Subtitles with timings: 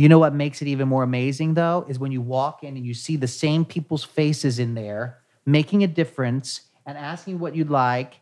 [0.00, 2.86] You know what makes it even more amazing though is when you walk in and
[2.86, 7.68] you see the same people's faces in there making a difference and asking what you'd
[7.68, 8.20] like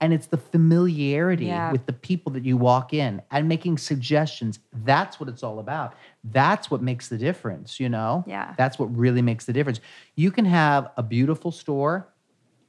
[0.00, 1.72] and it's the familiarity Yeah.
[1.72, 4.60] with the people that you walk in and making suggestions.
[4.84, 5.94] That's what it's all about.
[6.22, 8.22] That's what makes the difference, you know?
[8.28, 8.54] Yeah.
[8.56, 9.80] That's what really makes the difference.
[10.14, 12.06] You can have a beautiful store,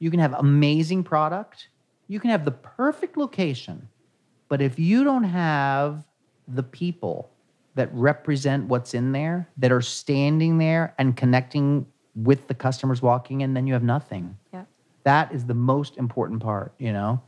[0.00, 1.68] you can have amazing product,
[2.08, 3.88] you can have the perfect location.
[4.48, 6.02] But if you don't have
[6.48, 7.30] the people
[7.78, 13.40] that represent what's in there, that are standing there and connecting with the customers walking
[13.40, 14.36] in, then you have nothing.
[14.52, 14.64] Yeah.
[15.04, 17.22] That is the most important part, you know?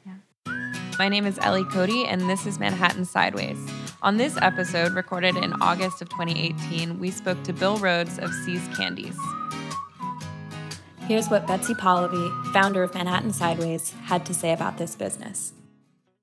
[0.98, 3.58] My name is Ellie Cody, and this is Manhattan Sideways.
[4.02, 8.66] On this episode, recorded in August of 2018, we spoke to Bill Rhodes of See's
[8.76, 9.16] Candies.
[11.06, 15.52] Here's what Betsy Polivy, founder of Manhattan Sideways, had to say about this business.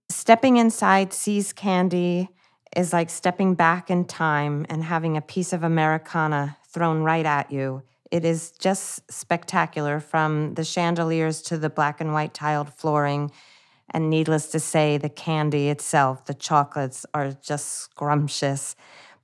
[0.10, 2.28] Stepping inside See's Candy
[2.76, 7.52] is like stepping back in time and having a piece of Americana thrown right at
[7.52, 7.84] you.
[8.12, 13.32] It is just spectacular from the chandeliers to the black and white tiled flooring.
[13.92, 18.76] And needless to say, the candy itself, the chocolates are just scrumptious.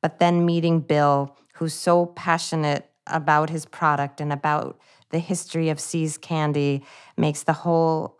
[0.01, 5.79] But then meeting Bill, who's so passionate about his product and about the history of
[5.79, 6.83] See's Candy,
[7.17, 8.17] makes the whole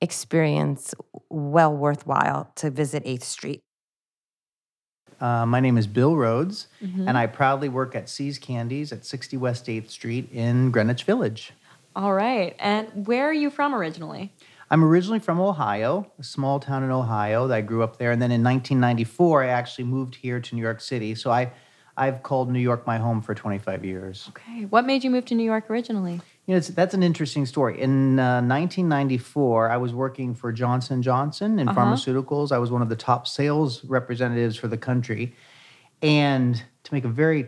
[0.00, 0.94] experience
[1.30, 3.63] well worthwhile to visit 8th Street.
[5.24, 7.08] Uh, my name is Bill Rhodes, Mm-hmm.
[7.08, 11.52] and I proudly work at See's Candies at 60 West 8th Street in Greenwich Village.
[11.96, 12.54] All right.
[12.58, 14.34] And where are you from originally?
[14.70, 17.46] I'm originally from Ohio, a small town in Ohio.
[17.48, 20.60] That I grew up there, and then in 1994, I actually moved here to New
[20.60, 21.14] York City.
[21.14, 21.52] So I,
[21.96, 24.26] I've called New York my home for 25 years.
[24.28, 24.66] Okay.
[24.66, 26.20] What made you move to New York originally?
[26.46, 27.80] You know, it's, that's an interesting story.
[27.80, 31.80] In uh, 1994, I was working for Johnson Johnson in Uh-huh.
[31.80, 32.52] pharmaceuticals.
[32.52, 35.34] I was one of the top sales representatives for the country.
[36.02, 37.46] And to make a very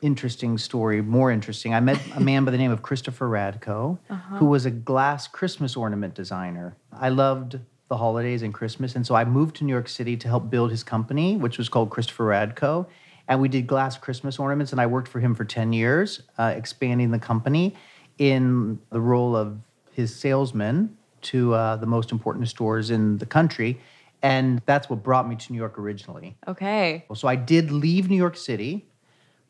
[0.00, 4.36] interesting story more interesting, I met a man by the name of Christopher Radko, Uh-huh.
[4.36, 6.76] who was a glass Christmas ornament designer.
[6.92, 10.28] I loved the holidays and Christmas, and so I moved to New York City to
[10.28, 12.86] help build his company, which was called Christopher Radko.
[13.28, 16.52] And we did glass Christmas ornaments, and I worked for him for 10 years, uh,
[16.56, 17.74] expanding the company
[18.18, 19.58] in the role of
[19.92, 23.80] his salesman to uh, the most important stores in the country.
[24.22, 26.36] And that's what brought me to New York originally.
[26.46, 27.04] Okay.
[27.14, 28.86] So I did leave New York City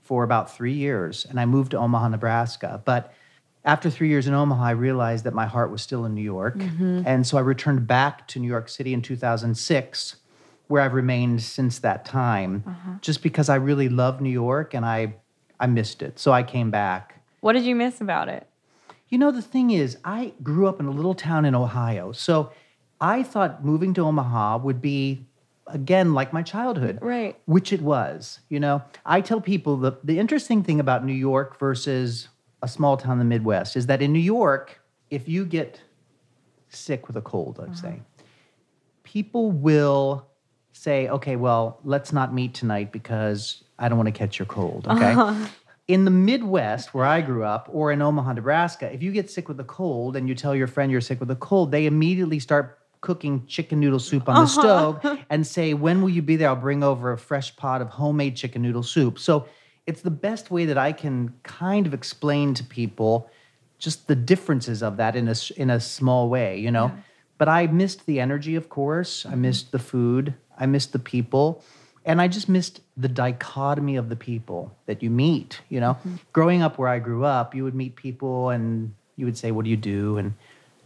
[0.03, 2.81] for about three years and I moved to Omaha, Nebraska.
[2.85, 3.13] But
[3.65, 6.55] after three years in Omaha, I realized that my heart was still in New York.
[7.05, 10.17] And so I returned back to New York City in 2006,
[10.69, 12.63] where I've remained since that time,
[13.01, 15.17] just because I really love New York and I,
[15.59, 16.21] I missed it.
[16.21, 17.21] So I came back.
[17.41, 18.47] What did you miss about it?
[19.09, 22.13] You know, the thing is, I grew up in a little town in Ohio.
[22.13, 22.51] So
[23.01, 25.27] I thought moving to Omaha would be,
[25.67, 26.99] again, like my childhood.
[27.01, 27.39] Right.
[27.47, 28.41] Which it was.
[28.49, 32.29] You know, I tell people the, the interesting thing about New York versus
[32.63, 34.81] a small town in the Midwest is that in New York,
[35.11, 35.81] if you get
[36.69, 37.93] sick with a cold, let's uh-huh.
[37.93, 38.03] say,
[39.05, 40.27] people will
[40.73, 44.87] say, okay, well, let's not meet tonight because I don't want to catch your cold.
[44.89, 45.13] Okay.
[45.13, 45.49] Uh-huh.
[45.89, 49.49] In the Midwest, where I grew up, or in Omaha, Nebraska, if you get sick
[49.49, 52.41] with a cold and you tell your friend you're sick with a cold, they immediately
[52.41, 54.61] start cooking chicken noodle soup on the uh-huh.
[54.61, 56.49] stove and say, When will you be there?
[56.49, 59.19] I'll bring over a fresh pot of homemade chicken noodle soup.
[59.19, 59.47] So
[59.87, 63.31] it's the best way that I can kind of explain to people
[63.79, 66.91] just the differences of that in a, in a small way, you know?
[67.39, 69.25] But I missed the energy, of course.
[69.25, 69.43] I mm-hmm.
[69.43, 70.35] missed the food.
[70.59, 71.63] I missed the people.
[72.07, 75.95] And I just missed the dichotomy of the people that you meet, you know?
[75.95, 76.15] Mm-hmm.
[76.33, 79.65] Growing up where I grew up, you would meet people and you would say, What
[79.65, 80.17] do you do?
[80.17, 80.33] And,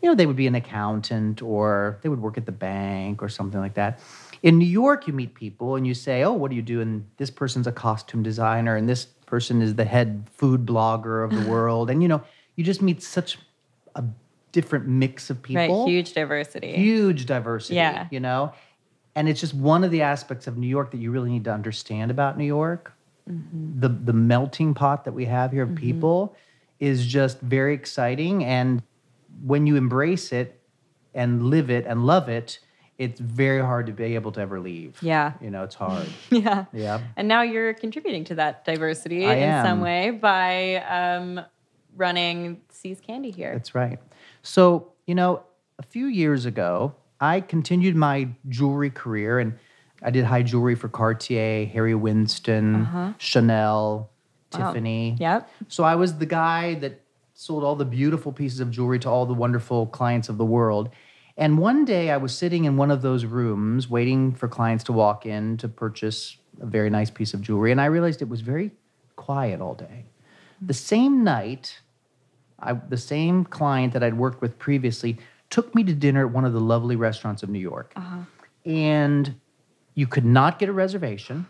[0.03, 3.29] you know, they would be an accountant or they would work at the bank or
[3.29, 4.01] something like that.
[4.43, 6.81] In New York, you meet people and you say, Oh, what do you do?
[6.81, 11.31] And this person's a costume designer and this person is the head food blogger of
[11.33, 11.91] the world.
[11.91, 12.23] And, you know,
[12.57, 13.39] you just meet such
[13.95, 14.03] a
[14.53, 15.91] different mix of people Right.
[15.93, 16.73] Huge diversity.
[16.73, 17.75] huge diversity.
[17.75, 18.07] Yeah.
[18.11, 18.53] You know?
[19.21, 21.53] And it's just one of the aspects of New York that you really need to
[21.53, 22.95] understand about New York.
[23.27, 26.35] The the melting pot that we have here of people
[26.79, 28.43] is just very exciting.
[28.43, 28.83] And
[29.45, 30.59] when you embrace it
[31.13, 32.61] and live it and love it,
[32.97, 34.97] it's very hard to be able to ever leave.
[35.03, 35.35] Yeah.
[35.43, 36.09] You know, it's hard.
[36.31, 36.65] yeah.
[36.73, 37.03] yeah.
[37.15, 41.45] And now you're contributing to that diversity I in some way by um,
[41.95, 43.53] running See's Candy here.
[43.53, 43.99] That's right.
[44.43, 45.43] So, you know,
[45.79, 49.59] a few years ago, I continued my jewelry career and
[50.03, 53.13] I did high jewelry for Cartier, Harry Winston, uh-huh.
[53.19, 54.11] Chanel,
[54.51, 55.17] Tiffany.
[55.21, 55.51] Yep.
[55.69, 57.01] So I was the guy that
[57.35, 60.91] sold all the beautiful pieces of jewelry to all the wonderful clients of the world.
[61.37, 64.93] And one day I was sitting in one of those rooms waiting for clients to
[64.93, 67.71] walk in to purchase a very nice piece of jewelry.
[67.71, 68.73] And I realized it was very
[69.17, 70.05] quiet all day.
[70.61, 71.81] The same night,
[72.59, 75.19] I, the same client that I'd worked with previously
[75.51, 77.93] took me to dinner at one of the lovely restaurants of New York.
[77.97, 78.19] Uh-huh.
[78.65, 79.41] And
[79.95, 81.47] you could not get a reservation.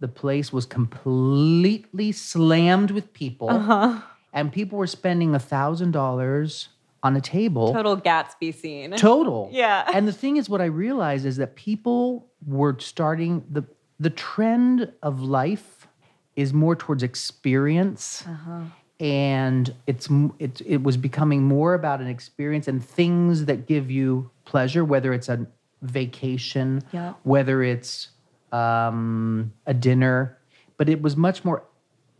[0.00, 3.50] The place was completely slammed with people.
[3.50, 4.00] Uh-huh.
[4.32, 6.68] And people were spending a $1,000
[7.02, 7.72] on a table.
[7.72, 8.92] Total Gatsby scene.
[8.92, 9.48] Total.
[9.52, 9.88] Yeah.
[9.92, 13.64] And the thing is, what I realized is that people were starting the
[14.00, 15.86] the trend of life
[16.34, 18.62] is more towards experience, uh-huh.
[19.02, 20.08] And it's
[20.38, 25.12] it it was becoming more about an experience and things that give you pleasure, whether
[25.12, 25.44] it's a
[25.82, 27.14] vacation, Yeah.
[27.24, 28.10] whether it's
[28.52, 30.38] um, a dinner,
[30.76, 31.64] but it was much more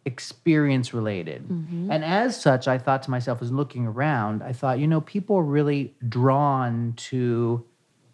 [0.05, 1.49] experience related.
[1.49, 5.37] And as such, I thought to myself, as looking around, I thought, you know, people
[5.37, 7.65] are really drawn to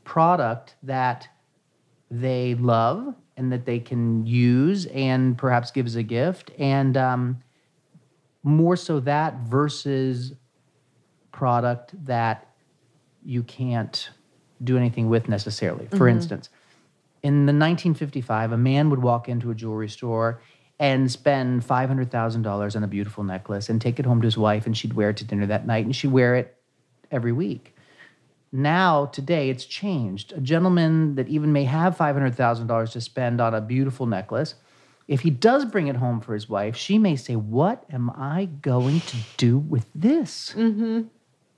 [0.04, 1.26] product that
[2.10, 6.50] they love and that they can use and perhaps give as a gift.
[6.58, 7.40] And um,
[8.42, 10.32] more so that versus
[11.32, 12.48] product that
[13.24, 14.10] you can't
[14.62, 15.86] do anything with necessarily.
[15.86, 16.16] For mm-hmm.
[16.16, 16.48] instance,
[17.22, 20.40] in the 1955, a man would walk into a jewelry store
[20.80, 24.76] and spend $500,000 on a beautiful necklace and take it home to his wife, and
[24.76, 26.56] she'd wear it to dinner that night, and she'd wear it
[27.10, 27.74] every week.
[28.52, 30.32] Now, today, it's changed.
[30.32, 34.54] A gentleman that even may have $500,000 to spend on a beautiful necklace,
[35.08, 38.44] if he does bring it home for his wife, she may say, What am I
[38.62, 40.52] going to do with this?
[40.56, 41.02] Mm-hmm.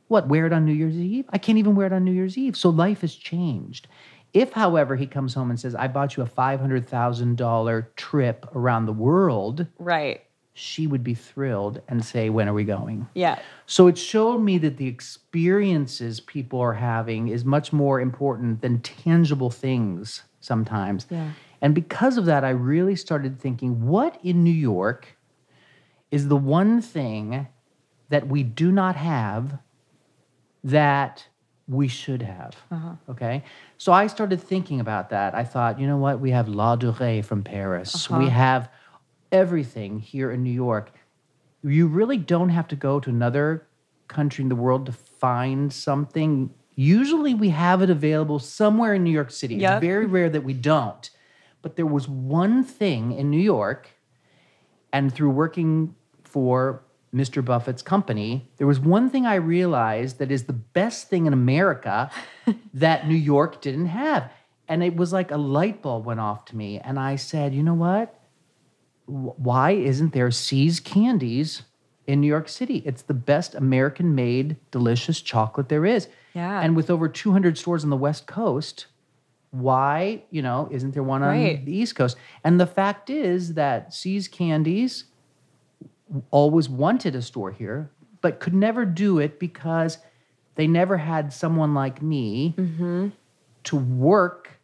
[0.08, 1.26] What, wear it on New Year's Eve?
[1.31, 2.56] I can't even wear it on New Year's Eve.
[2.56, 3.87] So life has changed.
[4.32, 8.93] If, however, he comes home and says, I bought you a $500,000 trip around the
[8.93, 10.23] world, Right.
[10.55, 13.08] she would be thrilled and say, When are we going?
[13.14, 13.38] Yeah.
[13.67, 18.81] So it showed me that the experiences people are having is much more important than
[18.81, 21.06] tangible things sometimes.
[21.11, 21.31] Yeah.
[21.62, 25.16] And because of that, I really started thinking, what in New York
[26.10, 27.46] is the one thing
[28.08, 29.58] that we do not have
[30.64, 31.26] that
[31.68, 32.56] we should have?
[32.70, 32.94] Uh-huh.
[33.10, 33.44] Okay.
[33.78, 35.34] So I started thinking about that.
[35.34, 36.18] I thought, you know what?
[36.18, 37.94] We have Ladurée from Paris.
[38.10, 38.20] Uh-huh.
[38.20, 38.70] We have
[39.30, 40.90] everything here in New York.
[41.62, 43.66] You really don't have to go to another
[44.08, 46.52] country in the world to find something.
[46.74, 49.56] Usually we have it available somewhere in New York City.
[49.56, 49.74] Yep.
[49.74, 51.08] It's very rare that we don't.
[51.62, 53.90] But there was one thing in New York,
[54.92, 56.82] and through working for
[57.14, 57.44] Mr.
[57.44, 62.10] Buffett's company, there was one thing I realized that is the best thing in America
[62.74, 64.30] that New York didn't have.
[64.68, 66.78] And it was like a light bulb went off to me.
[66.78, 68.14] And I said, you know what?
[69.06, 71.62] Why isn't there See's Candies
[72.06, 72.80] in New York City?
[72.86, 76.06] It's the best American made, delicious chocolate there is.
[76.34, 76.60] Yeah.
[76.60, 78.86] And with over 200 stores on the West Coast,
[79.50, 81.64] why, you know, isn't there one on Right.
[81.64, 82.17] the East Coast?
[82.44, 85.05] And the fact is that See's Candies
[86.31, 89.99] always wanted a store here, but could never do it because
[90.55, 93.08] they never had someone like me mm-hmm.
[93.64, 94.61] to work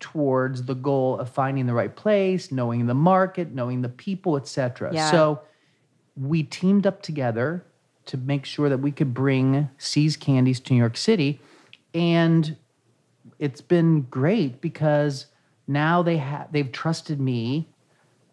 [0.00, 4.90] towards the goal of finding the right place, knowing the market, knowing the people, etc.
[4.92, 5.10] Yeah.
[5.10, 5.42] So
[6.16, 7.64] we teamed up together
[8.06, 11.40] to make sure that we could bring See's Candies to New York City,
[11.94, 12.56] and
[13.40, 15.26] it's been great because
[15.66, 17.68] now they have they've trusted me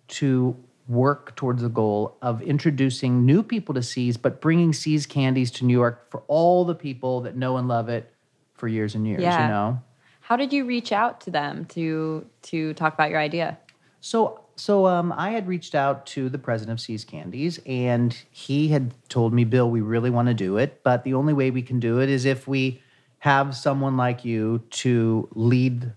[0.09, 0.55] to
[0.87, 5.65] work towards the goal of introducing new people to See's, but bringing See's Candies to
[5.65, 8.13] New York for all the people that know and love it
[8.53, 9.21] for years and years.
[9.21, 9.43] Yeah.
[9.43, 9.81] You know.
[10.21, 13.57] How did you reach out to them to to talk about your idea?
[14.01, 18.67] So, so um, I had reached out to the president of See's Candies, and he
[18.67, 21.61] had told me, Bill, we really want to do it, but the only way we
[21.61, 22.81] can do it is if we
[23.19, 25.91] have someone like you to lead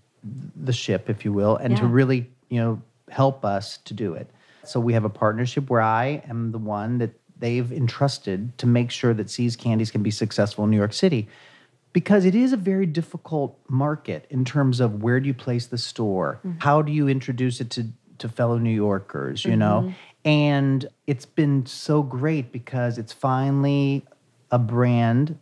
[0.55, 4.29] the ship, if you will, and to really, you know, help us to do it.
[4.63, 8.91] So we have a partnership where I am the one that they've entrusted to make
[8.91, 11.27] sure that See's Candies can be successful in New York City.
[11.93, 15.77] Because it is a very difficult market in terms of where do you place the
[15.77, 16.39] store?
[16.45, 16.59] Mm-hmm.
[16.59, 17.87] How do you introduce it to
[18.19, 19.81] to fellow new yorkers you know?
[19.81, 20.29] Mm-hmm.
[20.29, 24.05] And it's been so great because it's finally
[24.51, 25.39] a brand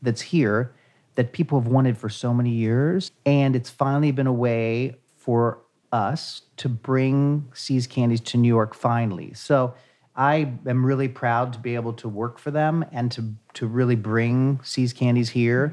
[0.00, 0.72] that's here
[1.14, 5.58] that people have wanted for so many years and it's finally been a way for
[5.92, 9.34] us to bring See's Candies to New York finally.
[9.34, 9.74] So
[10.16, 13.96] I am really proud to be able to work for them and to to really
[13.96, 15.72] bring See's Candies here,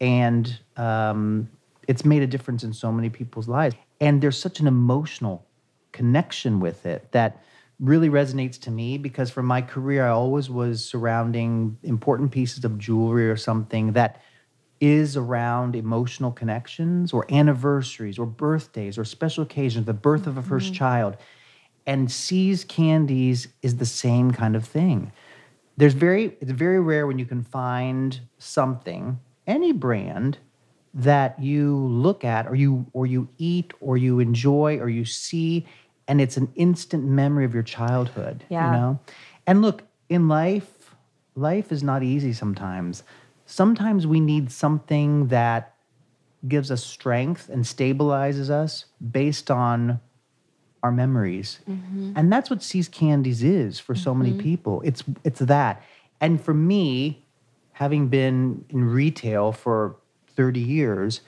[0.00, 1.48] and um,
[1.86, 3.74] it's made a difference in so many people's lives.
[4.00, 5.46] And there's such an emotional
[5.92, 7.42] connection with it that
[7.80, 12.76] really resonates to me because from my career I always was surrounding important pieces of
[12.76, 14.20] jewelry or something that
[14.80, 20.42] is around emotional connections or anniversaries or birthdays or special occasions, the birth of a
[20.42, 20.72] 1st mm-hmm.
[20.74, 21.16] child.
[21.86, 25.12] And See's Candies is the same kind of thing.
[25.76, 30.38] There's very it's very rare when you can find something, any brand
[30.94, 35.66] that you look at or you or you eat or you enjoy or you see
[36.06, 38.66] and it's an instant memory of your childhood Yeah.
[38.66, 38.98] you know
[39.46, 40.94] and look in life
[41.34, 43.02] life is not easy sometimes
[43.48, 45.74] sometimes we need something that
[46.46, 50.00] gives us strength and stabilizes us based on
[50.82, 51.58] our memories.
[51.68, 52.12] Mm-hmm.
[52.14, 54.40] And that's what See's candies is for so many mm-hmm.
[54.40, 54.82] people.
[54.84, 55.82] It's it's that.
[56.20, 57.24] And for me
[57.72, 59.96] having been in retail for
[60.34, 61.20] 30 years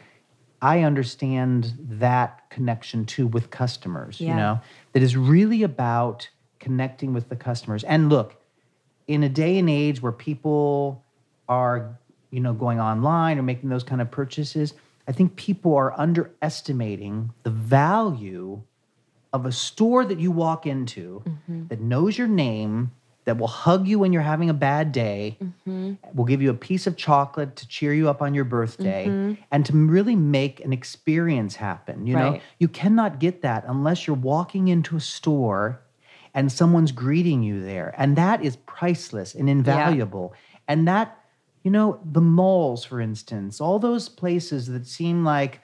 [0.63, 4.61] i understand that connection too with customers you know?
[4.93, 6.29] That is really about
[6.61, 7.83] connecting with the customers.
[7.85, 8.41] And look
[9.09, 11.05] in a day and age where people
[11.49, 11.99] are
[12.31, 14.75] you know going online or making those kind of purchases
[15.09, 18.61] i think people are underestimating the value
[19.33, 21.67] of a store that you walk into mm-hmm.
[21.69, 22.91] that knows your name
[23.27, 25.95] that will hug you when you're having a bad day mm-hmm.
[26.15, 29.41] will give you a piece of chocolate to cheer you up on your birthday mm-hmm.
[29.53, 32.41] and to really make an experience happen you know?
[32.59, 35.81] You cannot get that unless you're walking into a store
[36.35, 40.35] and someone's greeting you there and that is priceless and invaluable.
[40.67, 41.20] And that
[41.63, 45.61] you know the malls for instance all those places that seem like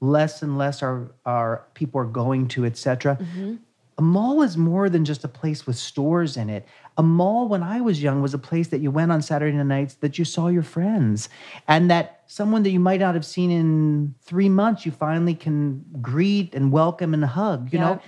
[0.00, 3.54] less and less are are people are going to etc mm-hmm.
[3.98, 6.66] a mall is more than just a place with stores in it.
[6.98, 9.94] A mall, when I was young, was a place that you went on Saturday nights
[9.94, 11.30] that you saw your friends,
[11.66, 15.82] and that someone that you might not have seen in three months, you finally can
[16.02, 17.98] greet and welcome and hug, you know?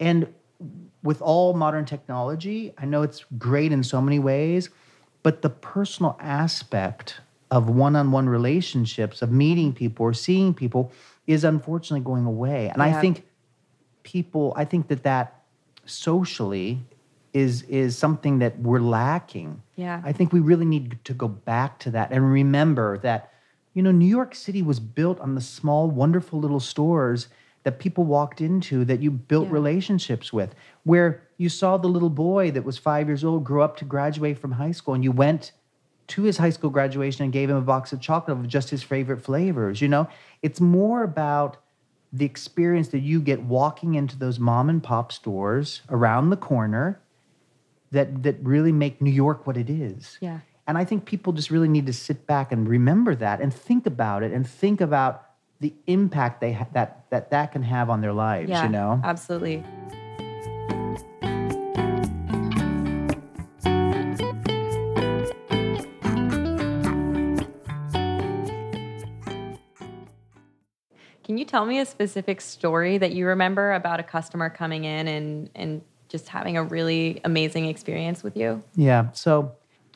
[0.00, 0.32] And
[1.02, 4.70] with all modern technology, I know it's great in so many ways,
[5.26, 10.92] but the personal aspect of one on one relationships, of meeting people or seeing people,
[11.26, 12.68] is unfortunately going away.
[12.68, 13.24] And I think
[14.06, 15.42] people i think that that
[15.84, 16.78] socially
[17.32, 20.00] is is something that we're lacking Yeah.
[20.04, 23.32] i think we really need to go back to that and remember that
[23.74, 27.26] you know new york city was built on the small wonderful little stores
[27.66, 29.54] that people walked into that you built Yeah.
[29.54, 30.54] relationships with
[30.84, 34.38] where you saw the little boy that was five years old grow up to graduate
[34.38, 35.50] from high school and you went
[36.06, 38.84] to his high school graduation and gave him a box of chocolate of just his
[38.84, 40.06] favorite flavors you know
[40.42, 41.56] it's more about
[42.12, 47.00] the experience that you get walking into those mom and pop stores around the corner
[47.90, 50.18] that that really make New York what it is.
[50.20, 50.38] Yeah.
[50.68, 53.86] And I think people just really need to sit back and remember that and think
[53.86, 55.25] about it and think about
[55.60, 58.64] the impact they ha- that that that can have on their lives, Yeah.
[58.64, 59.00] you know.
[59.02, 59.62] Absolutely.
[71.24, 75.08] Can you tell me a specific story that you remember about a customer coming in
[75.08, 78.62] and and just having a really amazing experience with you?
[78.76, 79.10] Yeah.
[79.12, 79.52] So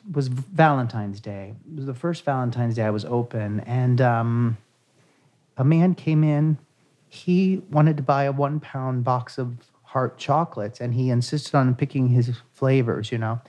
[0.07, 1.53] it was Valentine's Day.
[1.71, 4.57] It was the first Valentine's Day I was open, and um,
[5.57, 6.57] a man came in.
[7.09, 11.75] He wanted to buy a one pound box of heart chocolates, and he insisted on
[11.75, 13.11] picking his flavors.
[13.11, 13.41] You know,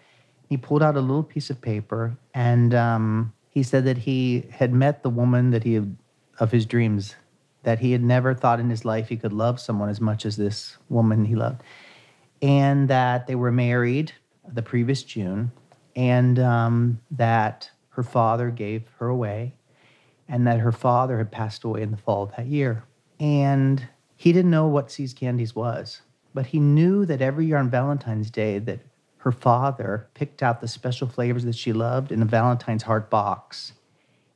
[0.48, 4.72] he pulled out a little piece of paper, and um, he said that he had
[4.72, 5.96] met the woman that he had,
[6.38, 7.14] of his dreams.
[7.64, 10.36] That he had never thought in his life he could love someone as much as
[10.36, 11.62] this woman he loved
[12.42, 14.12] and that they were married
[14.52, 15.52] the previous June,
[15.94, 19.54] and um, that her father gave her away,
[20.28, 22.84] and that her father had passed away in the fall of that year.
[23.20, 23.86] And
[24.16, 26.02] he didn't know what See's Candies was,
[26.34, 28.80] but he knew that every year on Valentine's Day that
[29.18, 33.72] her father picked out the special flavors that she loved in a Valentine's heart box.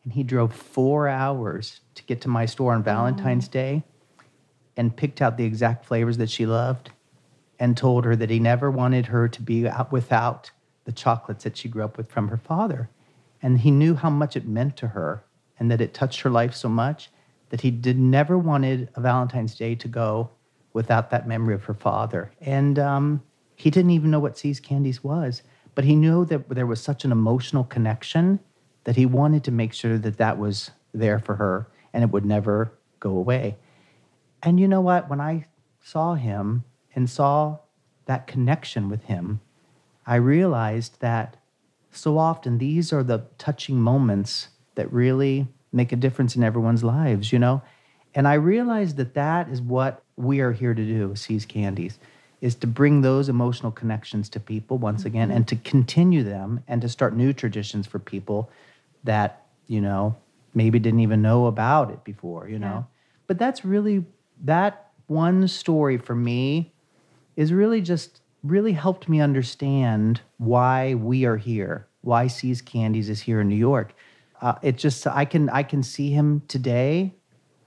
[0.05, 3.53] And he drove four hours to get to my store on Valentine's oh.
[3.53, 3.83] Day
[4.77, 6.91] and picked out the exact flavors that she loved
[7.59, 10.51] and told her that he never wanted her to be out without
[10.85, 12.89] the chocolates that she grew up with from her father.
[13.43, 15.25] And he knew how much it meant to her
[15.59, 17.11] and that it touched her life so much
[17.51, 20.31] that he did never wanted a Valentine's Day to go
[20.73, 22.33] without that memory of her father.
[22.41, 23.23] And um,
[23.55, 25.43] he didn't even know what See's Candies was,
[25.75, 28.41] but he knew that there was such an emotional connection
[28.85, 32.25] that he wanted to make sure that that was there for her and it would
[32.25, 33.57] never go away.
[34.43, 35.09] And you know what?
[35.09, 35.47] When I
[35.81, 37.59] saw him and saw
[38.07, 39.41] that connection with him,
[40.07, 41.37] I realized that
[41.91, 47.33] so often these are the touching moments that really make a difference in everyone's lives,
[47.33, 47.63] you know?
[48.15, 51.99] And I realized that that is what we are here to do, See's Candies,
[52.41, 55.09] is to bring those emotional connections to people once mm-hmm.
[55.09, 58.51] again and to continue them and to start new traditions for people
[59.05, 60.17] that, you know,
[60.55, 62.87] maybe didn't even know about it before, you know.
[63.27, 64.05] But that's really
[64.45, 66.73] that one story for me
[67.37, 73.21] is really just really helped me understand why we are here, why See's Candies is
[73.23, 73.95] here in New York.
[74.41, 77.15] Uh, it just I can I can see him today.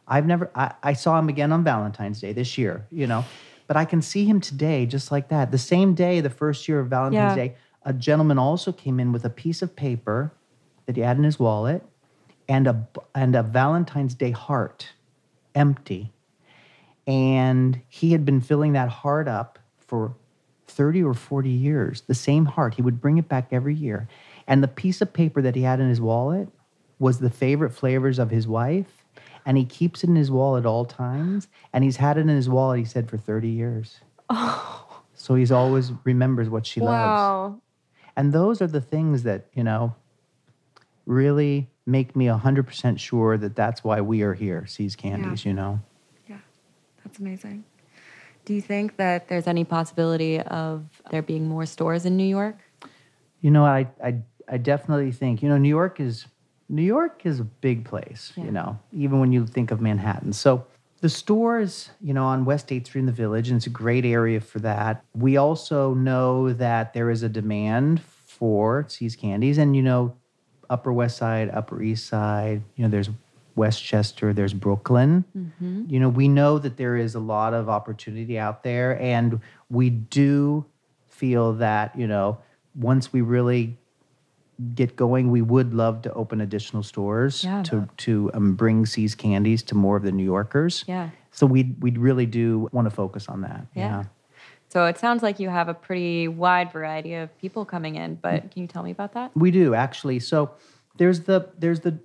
[0.07, 3.25] I've never I, I saw him again on Valentine's Day this year, you know,
[3.67, 5.51] but I can see him today just like that.
[5.51, 7.47] The same day, the first year of Valentine's Yeah.
[7.47, 10.33] Day, a gentleman also came in with a piece of paper
[10.85, 11.83] that he had in his wallet
[12.47, 14.89] and a and a Valentine's Day heart,
[15.55, 16.11] empty.
[17.07, 20.15] And he had been filling that heart up for
[20.67, 22.75] 30 or 40 years, the same heart.
[22.75, 24.07] He would bring it back every year.
[24.47, 26.49] And the piece of paper that he had in his wallet
[26.99, 29.05] was the favorite flavors of his wife.
[29.45, 31.47] And he keeps it in his wallet at all times.
[31.73, 34.01] And he's had it in his wallet, he said, for 30 years.
[34.29, 35.01] Oh.
[35.15, 36.91] So he's always remembers what she loves.
[36.91, 37.61] Wow.
[38.15, 39.95] And those are the things that, you know,
[41.05, 45.79] really make me 100% sure that that's why we are here, See's Candies, you know?
[46.27, 46.37] Yeah,
[47.03, 47.63] that's amazing.
[48.45, 52.57] Do you think that there's any possibility of there being more stores in New York?
[53.41, 54.15] You know, I, I,
[54.47, 56.27] I definitely think, you know, New York is,
[56.69, 58.43] New York is a big place, Yeah.
[58.45, 60.33] you know, even when you think of Manhattan.
[60.33, 60.65] So
[61.01, 64.05] the stores, you know, on West 8th Street in the Village, and it's a great
[64.05, 65.03] area for that.
[65.15, 70.13] We also know that there is a demand for See's Candies, and, you know,
[70.69, 73.09] Upper West Side, Upper East Side, you know, there's
[73.55, 75.25] Westchester, there's Brooklyn.
[75.35, 75.85] Mm-hmm.
[75.87, 79.89] You know, we know that there is a lot of opportunity out there, and we
[79.89, 80.65] do
[81.07, 82.37] feel that, you know,
[82.75, 83.78] once we really
[84.75, 87.63] get going, we would love to open additional stores Yeah.
[87.63, 90.83] to to um, bring See's Candies to more of the New Yorkers.
[90.87, 91.09] Yeah.
[91.31, 93.67] So we we really do want to focus on that.
[93.75, 94.05] Yeah.
[94.69, 98.45] So it sounds like you have a pretty wide variety of people coming in, but
[98.45, 98.51] mm.
[98.51, 99.31] can you tell me about that?
[99.35, 100.19] We do actually.
[100.19, 100.51] So
[100.97, 101.97] there's the there's the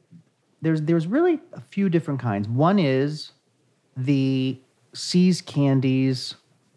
[0.63, 2.49] there's there's really a few different kinds.
[2.49, 3.33] One is
[3.97, 4.59] the
[4.95, 6.37] See's Candies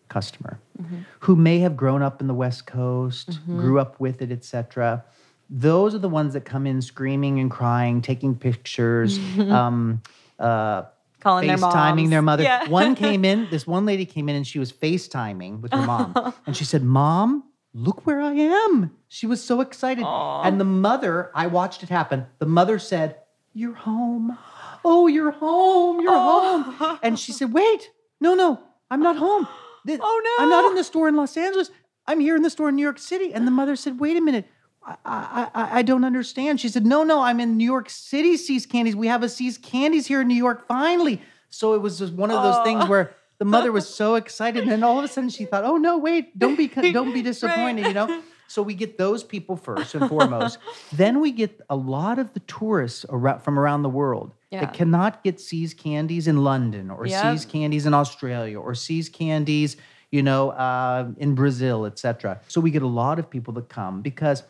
[0.09, 0.99] customer mm-hmm.
[1.21, 3.59] who may have grown up in the West Coast, mm-hmm.
[3.59, 5.03] grew up with it, etc.
[5.49, 10.01] Those are the ones that come in screaming and crying, taking pictures, um,
[10.39, 10.83] uh,
[11.19, 12.09] Calling their FaceTiming moms.
[12.09, 12.43] their mother.
[12.43, 12.67] Yeah.
[12.69, 16.33] One came in, this one lady came in and she was FaceTiming with her mom.
[16.45, 17.43] and she said, Mom,
[17.73, 18.91] look where I am.
[19.07, 20.03] She was so excited.
[20.05, 22.25] And the mother, I watched it happen.
[22.39, 23.15] The mother said,
[23.53, 24.37] You're home.
[24.85, 26.01] Oh, you're home.
[26.01, 26.99] You're home.
[27.01, 27.89] And she said, Wait,
[28.21, 28.59] no, no,
[28.91, 29.47] I'm not home.
[29.85, 30.43] This- Oh, no.
[30.43, 31.71] I'm not in the store in Los Angeles.
[32.05, 33.33] I'm here in the store in New York City.
[33.33, 34.45] And the mother said, Wait a minute.
[34.87, 36.59] I, I, I- I don't understand.
[36.59, 38.95] She said, No, no, I'm in New York City, See's Candies.
[38.95, 41.21] We have a See's Candies here in New York, finally.
[41.49, 44.63] So it was just one of those things where the mother was so excited.
[44.63, 47.21] And then all of a sudden she thought, Oh, no, wait, don't be, don't be
[47.33, 48.21] disappointed, you know?
[48.49, 50.57] So we get those people first and foremost.
[50.93, 54.61] then we get a lot of the tourists around, from around the world Yeah.
[54.61, 57.21] that cannot get See's Candies in London or Yep.
[57.23, 59.75] See's Candies in Australia or See's Candies,
[60.11, 62.39] you know, uh, in Brazil, etc.
[62.47, 64.43] So we get a lot of people that come because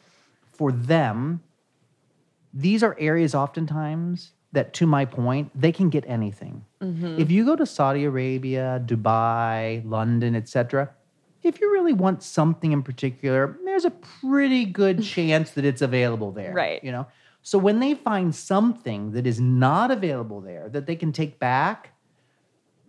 [0.57, 1.41] for them,
[2.53, 6.65] these are areas oftentimes that, to my point, they can get anything.
[6.81, 7.19] Mm-hmm.
[7.19, 10.89] If you go to Saudi Arabia, Dubai, London, etc.,
[11.43, 16.31] if you really want something in particular, there's a pretty good chance that it's available
[16.31, 16.53] there.
[16.53, 16.83] Right.
[16.83, 17.07] You know.
[17.41, 21.93] So when they find something that is not available there that they can take back,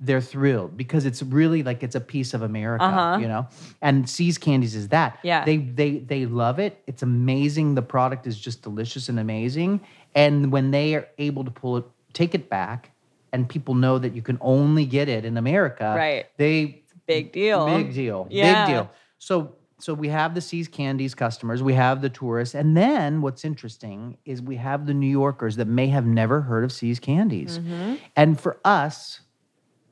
[0.00, 3.18] they're thrilled because it's really like it's a piece of America, Uh-huh.
[3.20, 3.48] you know.
[3.82, 5.18] And See's Candies is that.
[5.22, 5.44] Yeah.
[5.44, 6.82] They they they love it.
[6.86, 7.74] It's amazing.
[7.74, 9.80] The product is just delicious and amazing.
[10.14, 12.90] And when they are able to pull it, take it back,
[13.32, 16.26] and people know that you can only get it in America, Right.
[16.36, 17.64] They Big deal.
[17.66, 18.26] Big deal.
[18.30, 18.66] Yeah.
[18.66, 18.90] Big deal.
[19.18, 23.44] So so we have the See's Candies customers, we have the tourists, and then what's
[23.44, 27.58] interesting is we have the New Yorkers that may have never heard of See's Candies.
[27.60, 27.94] Mm-hmm.
[28.16, 29.20] And for us,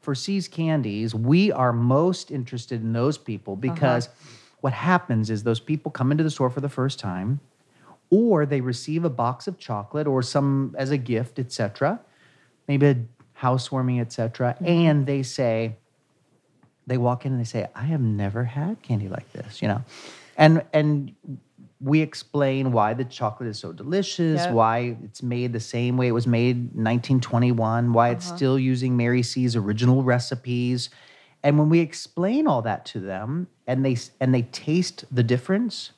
[0.06, 3.74] for See's Candies, we are most interested in those people Uh-huh.
[3.74, 4.08] because
[4.60, 7.40] what happens is those people come into the store for the first time,
[8.08, 11.98] or they receive a box of chocolate or some as a gift, etc.
[12.68, 12.96] Maybe a
[13.32, 14.56] housewarming, etc.
[14.64, 15.76] And they say,
[16.86, 19.82] they walk in and they say, I have never had candy like this, you know?
[20.36, 21.14] And and
[21.80, 24.52] we explain why the chocolate is so delicious, Yep.
[24.54, 28.96] why it's made the same way it was made in 1921, why it's still using
[28.96, 30.88] Mary See's original recipes.
[31.42, 35.92] And when we explain all that to them and they and they taste the difference,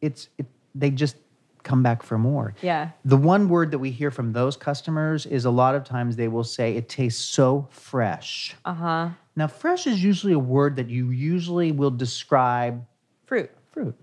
[0.00, 1.16] it's it, they just
[1.62, 2.54] come back for more.
[2.60, 2.90] Yeah.
[3.04, 6.26] The one word that we hear from those customers is a lot of times they
[6.28, 8.56] will say it tastes so fresh.
[8.64, 9.08] Uh huh.
[9.36, 12.84] Now, fresh is usually a word that you usually will describe
[13.26, 13.50] Fruit.
[13.70, 13.94] fruit.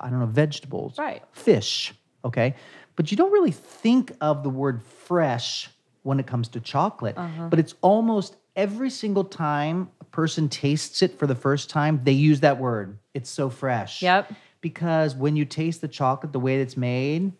[0.00, 0.98] I don't know, vegetables.
[0.98, 1.22] Right.
[1.32, 1.94] Fish.
[2.24, 2.54] Okay.
[2.96, 5.68] but you don't really think of the word fresh
[6.04, 7.18] when it comes to chocolate.
[7.18, 7.48] Uh-huh.
[7.48, 12.12] But it's almost every single time a person tastes it for the first time, they
[12.12, 12.98] use that word.
[13.12, 14.00] It's so fresh.
[14.02, 14.32] Yep.
[14.60, 17.32] Because when you taste the chocolate the way it's made,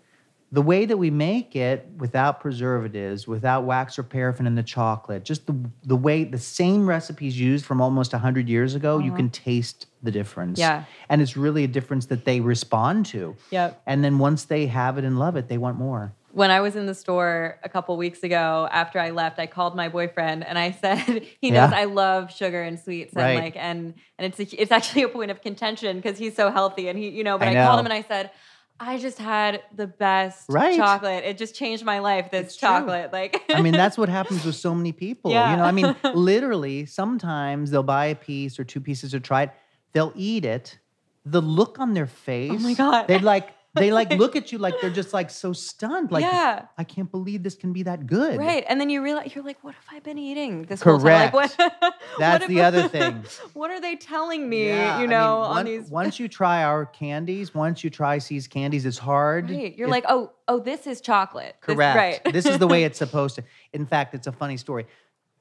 [0.54, 5.24] the way that we make it without preservatives, without wax or paraffin in the chocolate,
[5.24, 9.28] just the the way the same recipes used from almost 100 years ago, you can
[9.30, 10.60] taste the difference.
[10.60, 10.78] Uh-huh.
[10.78, 10.84] Yeah.
[11.08, 13.34] And it's really a difference that they respond to.
[13.50, 13.82] Yep.
[13.86, 16.14] And then once they have it and love it, they want more.
[16.30, 19.74] when I was in the store a couple weeks ago after I left, I called
[19.76, 21.82] my boyfriend and I said he knows Yeah.
[21.82, 25.30] I love sugar and sweets and like and and it's a, it's actually a point
[25.32, 27.86] of contention because he's so healthy and he you know but I I, called him
[27.86, 28.30] and I said
[28.80, 30.76] I just had the best Right.
[30.76, 31.24] chocolate.
[31.24, 32.30] It just changed my life.
[32.30, 32.68] This It's true.
[32.68, 35.30] chocolate, like I mean, that's what happens with so many people.
[35.30, 35.50] Yeah.
[35.52, 39.44] You know, I mean, literally, sometimes they'll buy a piece or two pieces or try
[39.44, 39.50] it,
[39.92, 40.78] they'll eat it.
[41.24, 42.52] The look on their face.
[42.52, 43.06] Oh my God.
[43.06, 46.10] They'd like they like look at you like they're just like so stunned.
[46.12, 46.66] Like Yeah.
[46.78, 48.38] I can't believe this can be that good.
[48.38, 48.64] right.
[48.68, 51.04] And then you realize you're like, what have I been eating this whole time?
[51.04, 51.58] Like, Correct.
[51.58, 53.24] what, what That's if- the other thing.
[53.52, 54.68] What are they telling me?
[54.68, 55.88] Yeah, I you mean, know, on one- these.
[55.90, 59.50] once you try our candies, once you try See's candies, it's hard.
[59.50, 59.76] Right.
[59.76, 61.56] You're It- like, oh, oh, this is chocolate.
[61.66, 61.96] This- Correct.
[62.24, 62.32] right.
[62.32, 63.44] this is the way it's supposed to.
[63.72, 64.86] In fact, it's a funny story.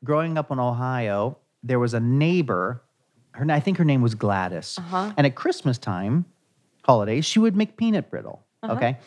[0.03, 2.81] Growing up in Ohio, there was a neighbor.
[3.31, 4.77] Her, I think her name was Gladys.
[4.77, 5.13] Uh-huh.
[5.17, 6.25] And at Christmas time,
[6.83, 8.43] holidays, she would make peanut brittle.
[8.61, 8.73] Uh-huh.
[8.75, 8.97] Okay,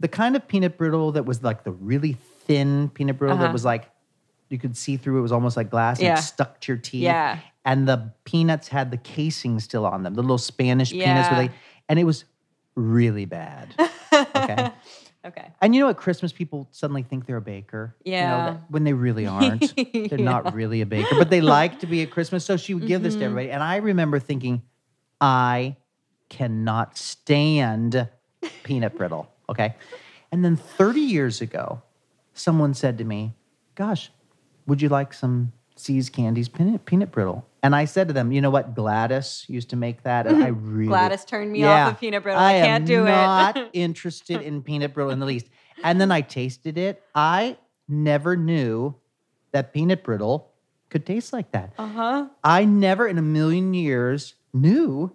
[0.00, 2.14] the kind of peanut brittle that was like the really
[2.46, 3.46] thin peanut brittle Uh-huh.
[3.46, 3.90] that was like
[4.50, 5.18] you could see through.
[5.18, 5.98] It was almost like glass.
[5.98, 6.18] And Yeah.
[6.18, 7.02] it stuck to your teeth.
[7.02, 7.38] Yeah.
[7.64, 11.28] And the peanuts had the casing still on them, the little Spanish peanuts.
[11.30, 11.36] Yeah.
[11.38, 11.54] Where they,
[11.88, 12.24] and it was
[12.76, 13.74] really bad.
[14.12, 14.70] Okay.
[15.26, 15.48] okay.
[15.62, 15.96] And you know what?
[15.96, 17.96] Christmas people suddenly think they're a baker.
[18.04, 18.56] you know, Yeah.
[18.68, 19.74] when they really aren't.
[19.92, 22.44] They're not really a baker, but they like to be at Christmas.
[22.44, 23.04] So she would give Mm-hmm.
[23.04, 23.50] this to everybody.
[23.50, 24.62] And I remember thinking,
[25.20, 25.76] I
[26.28, 28.08] cannot stand
[28.62, 29.30] peanut brittle.
[29.48, 29.74] Okay.
[30.32, 31.82] And then 30 years ago,
[32.32, 33.34] someone said to me,
[33.74, 34.10] Gosh,
[34.66, 37.46] would you like some See's Candies peanut, peanut brittle?
[37.62, 38.74] And I said to them, You know what?
[38.74, 40.26] Gladys used to make that.
[40.26, 40.88] And I really.
[40.88, 42.40] Gladys turned me off of peanut brittle.
[42.40, 43.10] I am can't do it.
[43.10, 45.46] I'm not interested in peanut brittle in the least.
[45.82, 47.02] And then I tasted it.
[47.14, 47.56] I
[47.88, 48.94] never knew
[49.52, 50.52] that peanut brittle
[50.90, 51.72] could taste like that.
[51.78, 52.28] Uh huh.
[52.42, 55.12] I never in a million years knew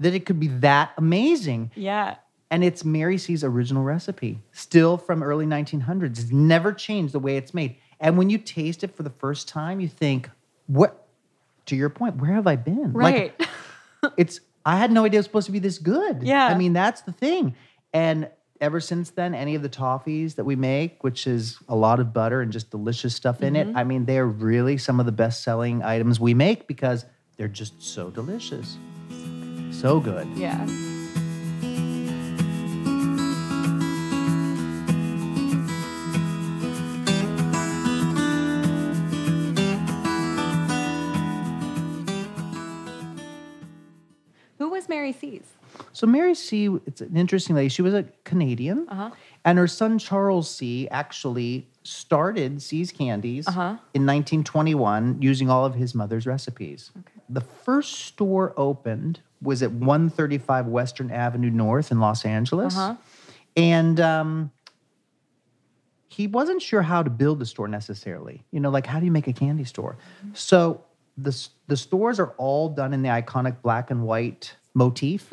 [0.00, 1.70] that it could be that amazing.
[1.74, 2.16] Yeah.
[2.50, 6.18] And it's Mary See's original recipe, still from early 1900s.
[6.20, 7.76] It's never changed the way it's made.
[8.00, 10.30] And when you taste it for the first time, you think,
[10.66, 11.06] what,
[11.66, 12.92] to your point, where have I been?
[12.94, 13.48] Like, Right.
[14.16, 16.22] it's I had no idea it was supposed to be this good.
[16.22, 16.46] Yeah.
[16.46, 17.54] I mean, that's the thing.
[17.92, 18.28] And
[18.60, 22.12] ever since then, any of the toffees that we make, which is a lot of
[22.12, 23.70] butter and just delicious stuff in Mm-hmm.
[23.70, 27.04] it, I mean, they're really some of the best selling items we make because
[27.36, 28.76] they're just so delicious.
[29.80, 30.26] So good.
[30.36, 30.66] yeah.
[44.58, 45.54] Who was Mary See's?
[45.92, 47.68] So Mary See, it's an interesting lady.
[47.68, 49.10] She was a Canadian, Uh-huh.
[49.44, 53.76] and her son Charles See actually started See's Candies Uh-huh.
[53.94, 56.90] in 1921 using all of his mother's recipes.
[57.28, 62.96] The first store opened was at 135 Western Avenue North in Los Angeles, Uh-huh.
[63.56, 64.50] and um,
[66.08, 68.44] he wasn't sure how to build the store necessarily.
[68.50, 69.96] You know, like how do you make a candy store?
[70.32, 70.82] So
[71.16, 71.36] the
[71.66, 75.30] the stores are all done in the iconic black and white motif.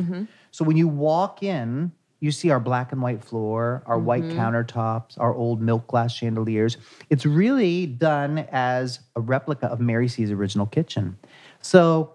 [0.51, 5.19] So when you walk in, you see our black and white floor, our white countertops,
[5.19, 6.77] our old milk glass chandeliers.
[7.09, 11.17] It's really done as a replica of Mary See's original kitchen.
[11.65, 12.13] So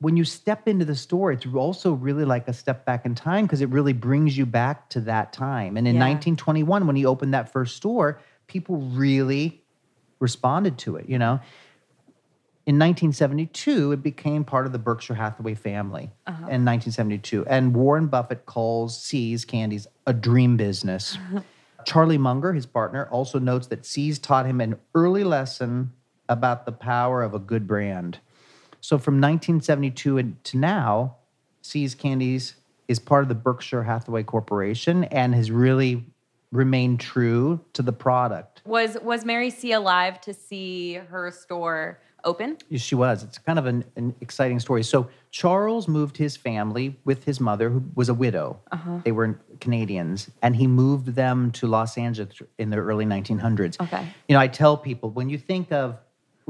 [0.00, 3.46] when you step into the store, it's also really like a step back in time
[3.46, 5.78] because it really brings you back to that time.
[5.78, 6.00] And in Yeah.
[6.00, 9.62] 1921, when he opened that first store, people really
[10.18, 11.40] responded to it, you know.
[12.66, 16.36] In 1972, it became part of the Berkshire Hathaway family uh-huh.
[16.36, 17.46] in 1972.
[17.46, 21.16] And Warren Buffett calls See's Candies a dream business.
[21.86, 25.92] Charlie Munger, his partner, also notes that See's taught him an early lesson
[26.28, 28.20] about the power of a good brand.
[28.80, 31.16] So from 1972 and to now,
[31.62, 32.54] See's Candies
[32.88, 36.04] is part of the Berkshire Hathaway Corporation and has really
[36.52, 38.62] remained true to the product.
[38.64, 42.58] Was was Mary See alive to see her store open?
[42.68, 43.22] Yes, She was.
[43.22, 44.82] It's kind of an, an exciting story.
[44.82, 48.58] So Charles moved his family with his mother, who was a widow.
[48.72, 48.98] Uh-huh.
[49.04, 53.80] They were Canadians, and he moved them to Los Angeles in the early 1900s.
[53.80, 54.06] Okay.
[54.28, 55.98] You know, I tell people when you think of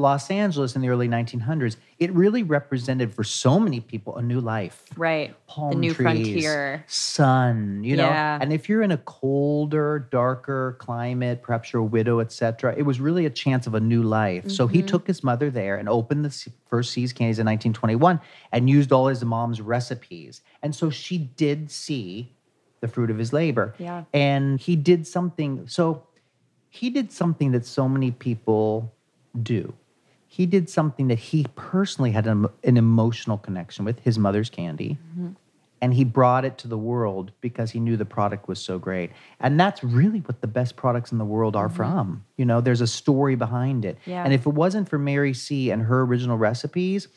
[0.01, 4.41] Los Angeles in the early 1900s, it really represented for so many people a new
[4.41, 4.83] life.
[4.97, 5.35] Right.
[5.47, 6.85] Palm the new trees, frontier.
[6.89, 8.05] sun, you know.
[8.09, 8.39] Yeah.
[8.41, 12.99] And if you're in a colder, darker climate, perhaps you're a widow, etc., it was
[13.01, 14.51] really a chance of a new life.
[14.51, 14.75] So Mm-hmm.
[14.75, 18.21] he took his mother there and opened the first See's Candies in 1921
[18.53, 20.41] and used all his mom's recipes.
[20.63, 22.33] And so she did see
[22.81, 23.75] the fruit of his labor.
[23.79, 24.05] Yeah.
[24.15, 25.69] And he did something.
[25.69, 26.07] So
[26.71, 28.95] he did something that so many people
[29.43, 29.75] do.
[30.33, 34.97] He did something that he personally had an, an emotional connection with his mother's candy.
[35.11, 35.31] Mm-hmm.
[35.83, 39.11] And he brought it to the world because he knew the product was so great.
[39.41, 41.77] And that's really what the best products in the world are mm-hmm.
[41.77, 42.25] from.
[42.37, 43.99] You know, there's a story behind it.
[44.07, 44.23] Yeah.
[44.23, 45.71] And if it wasn't for Mary See.
[45.71, 47.09] and her original recipes,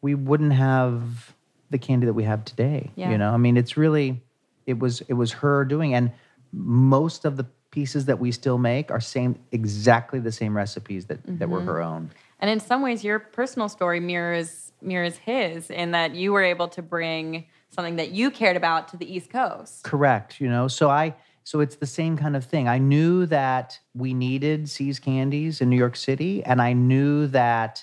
[0.00, 1.34] we wouldn't have
[1.70, 2.92] the candy that we have today.
[2.94, 3.10] Yeah.
[3.10, 4.22] You know, I mean, it's really,
[4.64, 6.12] it was it was her doing, and
[6.52, 11.18] most of the pieces that we still make are same exactly the same recipes that
[11.40, 11.68] that were mm-hmm.
[11.68, 12.10] her own.
[12.44, 16.68] And in some ways, your personal story mirrors mirrors his in that you were able
[16.68, 19.82] to bring something that you cared about to the East Coast.
[19.82, 20.42] Correct.
[20.42, 22.68] You know, so I so it's the same kind of thing.
[22.68, 27.82] I knew that we needed See's Candies in New York City, and I knew that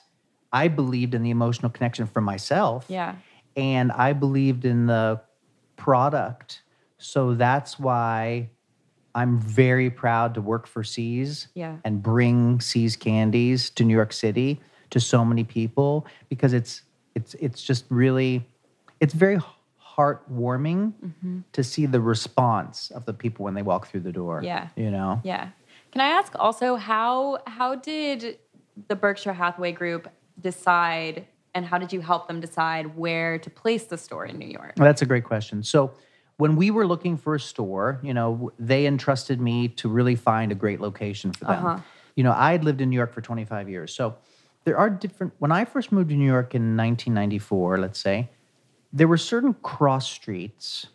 [0.53, 2.85] I believed in the emotional connection for myself.
[2.87, 3.15] Yeah.
[3.55, 5.21] and I believed in the
[5.75, 6.61] product.
[6.99, 8.51] So that's why
[9.13, 11.77] I'm very proud to work for See's Yeah.
[11.83, 14.59] and bring See's candies to New York City
[14.91, 16.83] to so many people because it's
[17.15, 18.47] it's it's just really
[18.99, 19.39] it's very
[19.97, 21.39] heartwarming mm-hmm.
[21.51, 24.41] to see the response of the people when they walk through the door.
[24.43, 24.69] Yeah.
[24.75, 25.21] You know?
[25.23, 25.49] Yeah.
[25.91, 28.37] Can I ask also how how did
[28.87, 30.07] the Berkshire Hathaway Group
[30.39, 34.47] decide and how did you help them decide where to place the store in New
[34.47, 34.73] York?
[34.77, 35.63] Well, That's a great question.
[35.63, 35.91] So,
[36.41, 40.51] when we were looking for a store, you know, they entrusted me to really find
[40.51, 41.63] a great location for them.
[41.63, 41.79] Uh-huh.
[42.15, 43.93] You know, I had lived in New York for 25 years.
[43.93, 44.15] So,
[44.63, 48.27] there are different, when I first moved to New York in 1994, let's say,
[48.91, 50.87] there were certain cross streets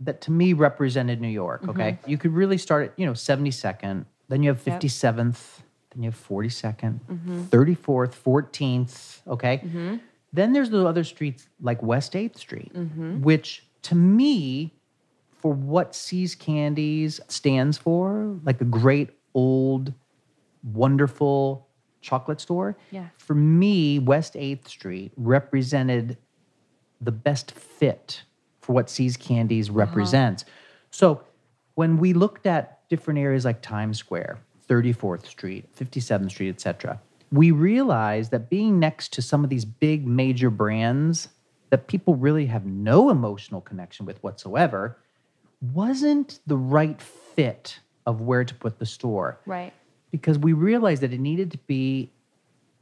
[0.00, 1.62] that to me represented New York.
[1.62, 1.70] Mm-hmm.
[1.80, 1.98] Okay.
[2.06, 4.80] You could really start at, you know, 72nd, then you have Yep.
[4.80, 6.98] 57th, then you have 42nd,
[7.48, 9.20] 34th, 14th.
[9.28, 9.58] Okay.
[9.58, 9.96] Mm-hmm.
[10.32, 13.22] Then there's the other streets like West 8th Street, mm-hmm.
[13.22, 14.74] which to me,
[15.38, 19.94] for what See's Candies stands for, like a great old,
[20.62, 21.68] wonderful
[22.00, 22.76] chocolate store.
[22.90, 23.06] Yeah.
[23.16, 26.18] For me, West 8th Street represented
[27.00, 28.22] the best fit
[28.60, 29.78] for what See's Candies uh-huh.
[29.78, 30.44] represents.
[30.90, 31.22] So
[31.74, 37.50] when we looked at different areas like Times Square, 34th Street, 57th Street, etc., we
[37.50, 41.28] realized that being next to some of these big major brands
[41.70, 44.96] that people really have no emotional connection with whatsoever
[45.60, 49.72] wasn't the right fit of where to put the store Right.
[50.10, 52.10] because we realized that it needed to be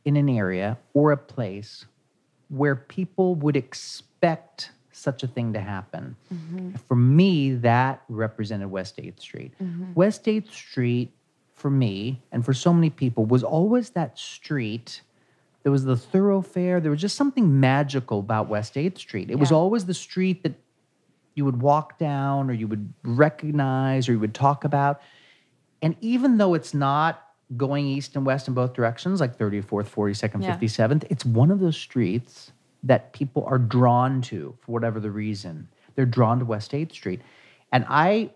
[0.05, 1.87] in an area or a place
[2.49, 6.17] where people would expect such a thing to happen.
[6.33, 6.75] Mm-hmm.
[6.89, 9.53] For me, that represented West 8th Street.
[9.63, 9.95] Mm-hmm.
[9.95, 11.11] West 8th Street,
[11.55, 15.03] for me, and for so many people, was always that street.
[15.67, 16.79] There was the thoroughfare.
[16.79, 19.33] There was just something magical about West 8th Street.
[19.33, 20.53] It was always the street that
[21.35, 25.01] you would walk down or you would recognize or you would talk about.
[25.83, 27.21] And even though it's not
[27.57, 30.57] going east and west in both directions, like 34th, 42nd, Yeah.
[30.57, 32.53] 57th, it's one of those streets
[32.85, 35.67] that people are drawn to for whatever the reason.
[35.97, 37.23] They're drawn to West 8th Street.
[37.73, 38.31] And I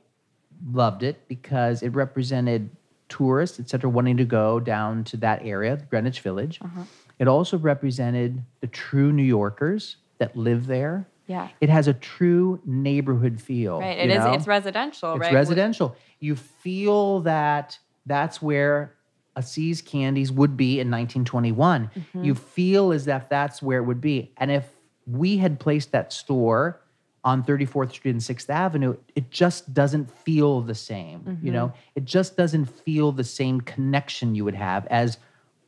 [0.72, 2.70] loved it because it represented
[3.08, 6.58] tourists, et cetera, wanting to go down to that area, Greenwich Village.
[6.60, 6.82] Uh-huh.
[7.20, 11.06] It also represented the true New Yorkers that live there.
[11.26, 11.48] Yeah.
[11.60, 13.78] It has a true neighborhood feel.
[13.78, 13.98] Right.
[13.98, 14.24] It is.
[14.24, 15.32] It's residential, It's right?
[15.32, 15.94] residential.
[16.18, 18.96] You feel that that's where
[19.36, 21.90] a See's Candies would be in 1921.
[21.94, 22.24] Mm-hmm.
[22.24, 24.32] You feel as if that's where it would be.
[24.38, 24.66] And if
[25.06, 26.80] we had placed that store
[27.22, 31.20] on 34th Street and 6th Avenue, it just doesn't feel the same.
[31.20, 31.46] Mm-hmm.
[31.46, 35.18] You know, it just doesn't feel the same connection you would have as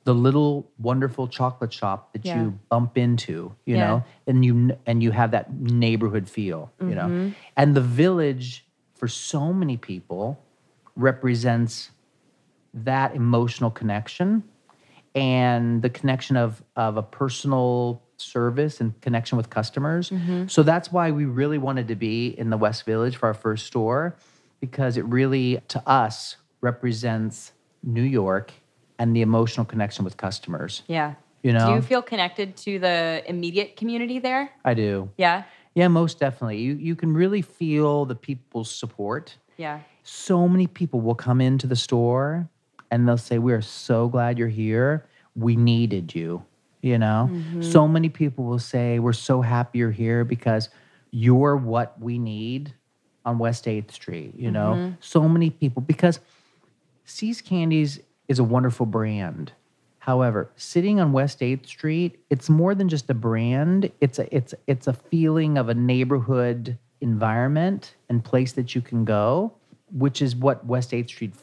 [0.05, 2.43] the little wonderful chocolate shop that Yeah.
[2.43, 3.87] you bump into, you Yeah.
[3.87, 7.07] know, and you and you have that neighborhood feel, you know.
[7.07, 7.29] Mm-hmm.
[7.57, 10.39] And the village for so many people
[10.97, 11.91] represents
[12.75, 14.43] that emotional connection
[15.15, 20.11] and the connection of of a personal service and connection with customers.
[20.11, 20.47] Mm-hmm.
[20.47, 23.67] So that's why we really wanted to be in the West Village for our first
[23.67, 24.17] store
[24.61, 28.53] because it really to us represents New York
[29.03, 30.85] and the emotional connection with customers.
[30.87, 31.15] Yeah.
[31.43, 31.67] You know?
[31.67, 34.53] Do you feel connected to the immediate community there?
[34.65, 35.11] I do.
[35.19, 35.43] Yeah.
[35.75, 36.59] Yeah, most definitely.
[36.59, 39.37] You you can really feel the people's support.
[39.59, 39.81] Yeah.
[40.03, 42.49] so many people will come into the store
[42.91, 45.07] and they'll say, We are so glad you're here.
[45.35, 46.45] we needed you.
[46.81, 47.63] You know, mm-hmm.
[47.63, 50.69] so many people will say, We're so happy you're here because
[51.11, 52.73] you're what we need
[53.25, 54.35] on West 8th Street.
[54.37, 54.95] You know, mm-hmm.
[55.01, 56.21] so many people, because
[57.05, 59.53] See's Candies is a wonderful brand.
[59.99, 63.91] However, sitting on West 8th Street, it's more than just a brand.
[64.01, 69.05] It's a it's it's a feeling of a neighborhood environment and place that you can
[69.05, 69.53] go,
[69.93, 71.35] which is what West 8th Street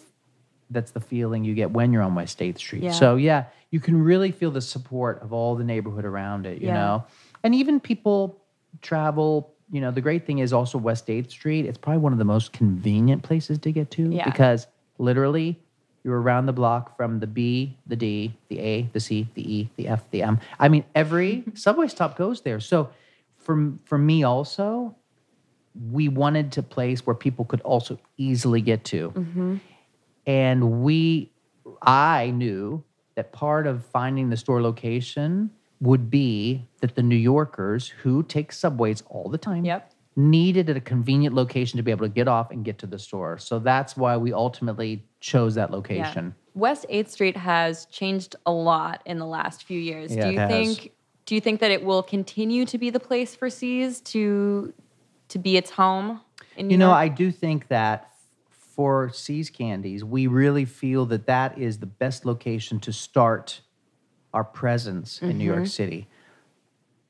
[0.72, 2.84] that's the feeling you get when you're on West 8th Street.
[2.84, 2.92] Yeah.
[2.92, 6.68] So yeah, you can really feel the support of all the neighborhood around it, you
[6.68, 6.74] Yeah.
[6.76, 7.06] know.
[7.44, 8.42] And even people
[8.82, 12.20] travel, you know, the great thing is also West 8th Street, it's probably one of
[12.20, 14.26] the most convenient places to get to Yeah.
[14.26, 15.60] because literally
[16.10, 19.69] you're around the block from the B, the D, the A, the C, the E,
[19.76, 20.39] the F, the M.
[20.60, 22.60] I mean, every subway stop goes there.
[22.60, 22.89] So
[23.38, 24.95] for for me also,
[25.91, 29.12] we wanted to place where people could also easily get to.
[29.12, 29.56] Mm-hmm.
[30.26, 31.32] And we,
[31.82, 37.88] I knew that part of finding the store location would be that the New Yorkers
[37.88, 39.93] who take subways all the time Yep.
[40.15, 43.00] Needed at a convenient location to be able to get off and get to the
[43.00, 43.38] store.
[43.38, 46.36] So that's why we ultimately chose that location.
[46.56, 50.13] West 8th Street has changed a lot in the last few years.
[50.13, 50.50] Yeah, do you has.
[50.50, 50.91] think
[51.26, 54.74] do you think that it will continue to be the place for See's to
[55.30, 56.19] to be its home
[56.58, 56.91] in New You know?
[56.91, 58.10] I do think that
[58.50, 63.62] for See's Candies, we really feel that that is the best location to start
[64.34, 65.54] our presence in New Mm-hmm.
[65.54, 66.08] York City.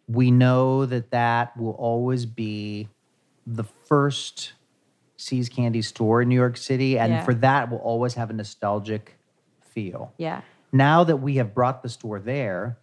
[0.10, 2.90] We know that that will always be
[3.46, 4.54] the first
[5.18, 7.24] See's Candy store in New York City, and Yeah.
[7.24, 9.18] for that, we'll always have a nostalgic
[9.62, 10.12] feel.
[10.18, 10.42] yeah.
[10.72, 12.78] Now that we have brought the store there,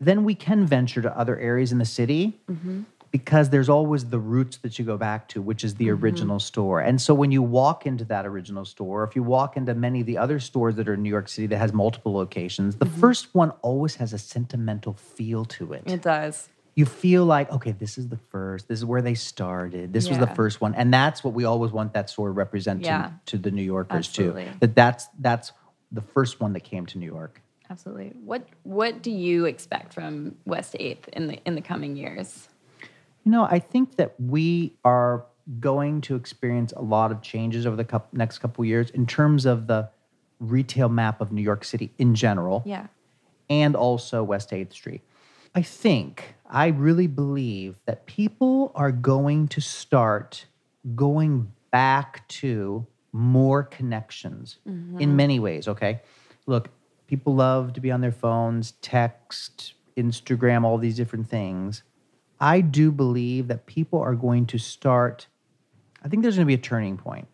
[0.00, 2.82] then we can venture to other areas in the city mm-hmm.
[3.16, 6.04] Because there's always the roots that you go back to, which is the mm-hmm.
[6.04, 6.80] original store.
[6.80, 10.06] And so when you walk into that original store, if you walk into many of
[10.06, 13.00] the other stores that are in New York City that has multiple locations, the mm-hmm.
[13.00, 15.84] first one always has a sentimental feel to it.
[15.86, 16.50] It does.
[16.74, 20.18] you feel like, okay, this is the first, this is where they started, this was
[20.18, 20.74] the first one.
[20.74, 23.10] And that's what we always want that store to represent to, Yeah.
[23.26, 24.44] to the New Yorkers Absolutely.
[24.44, 24.50] too.
[24.60, 25.52] That that's that's
[25.90, 27.40] the first one that came to New York.
[27.70, 28.12] Absolutely.
[28.22, 32.48] What what do you expect from West 8th in the in the coming years?
[33.26, 35.26] You know, I think that we are
[35.58, 39.66] going to experience a lot of changes over the next couple years in terms of
[39.66, 39.90] the
[40.38, 42.86] retail map of New York City in general Yeah.
[43.50, 45.02] and also West 8th Street.
[45.56, 50.46] I think, I really believe that people are going to start
[50.94, 55.00] going back to more connections mm-hmm.
[55.00, 56.00] in many ways, okay?
[56.46, 56.68] Look,
[57.08, 61.82] people love to be on their phones, text, Instagram, all these different things.
[62.40, 65.26] I do believe that people are going to start,
[66.02, 67.28] I think there's going to be a turning point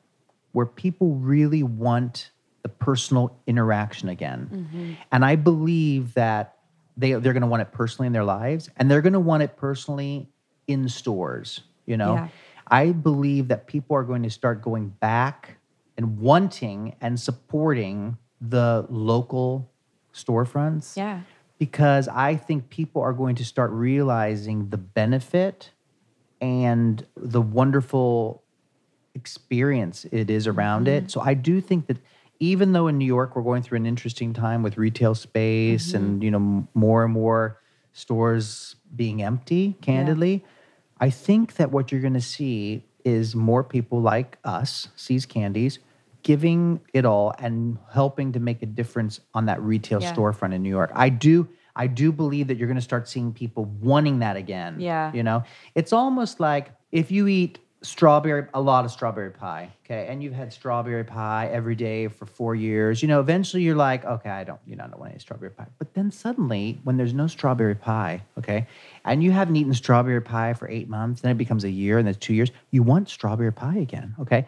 [0.52, 2.30] where people really want
[2.62, 4.50] the personal interaction again.
[4.52, 4.92] Mm-hmm.
[5.10, 6.56] And I believe that
[6.96, 9.42] they, they're going to want it personally in their lives and they're going to want
[9.42, 10.28] it personally
[10.68, 12.14] in stores, you know?
[12.14, 12.28] Yeah.
[12.68, 15.56] I believe that people are going to start going back
[15.96, 19.70] and wanting and supporting the local
[20.14, 21.20] storefronts Yeah.
[21.62, 25.70] Because I think people are going to start realizing the benefit
[26.40, 28.42] and the wonderful
[29.14, 31.04] experience it is around it.
[31.04, 31.10] Mm-hmm.
[31.10, 31.98] So I do think that
[32.40, 36.14] even though in New York we're going through an interesting time with retail space and
[36.14, 36.22] mm-hmm.
[36.24, 37.60] you know more and more
[37.92, 40.44] stores being empty, candidly,
[40.98, 45.78] I think that what you're going to see is more people like us, See's Candies,
[46.22, 50.14] giving it all and helping to make a difference on that retail Yeah.
[50.14, 50.90] storefront in New York.
[50.94, 54.78] I do I do believe that you're going to start seeing people wanting that again.
[54.78, 55.10] Yeah.
[55.14, 55.42] You know,
[55.74, 60.34] it's almost like if you eat strawberry, a lot of strawberry pie, okay, and you've
[60.34, 64.44] had strawberry pie every day for four years, you know, eventually you're like, okay, I
[64.44, 65.66] don't, you know, I don't want any strawberry pie.
[65.78, 68.66] But then suddenly, when there's no strawberry pie, okay,
[69.04, 72.06] and you haven't eaten strawberry pie for eight months, then it becomes a year and
[72.06, 74.46] then two years, you want strawberry pie again, okay?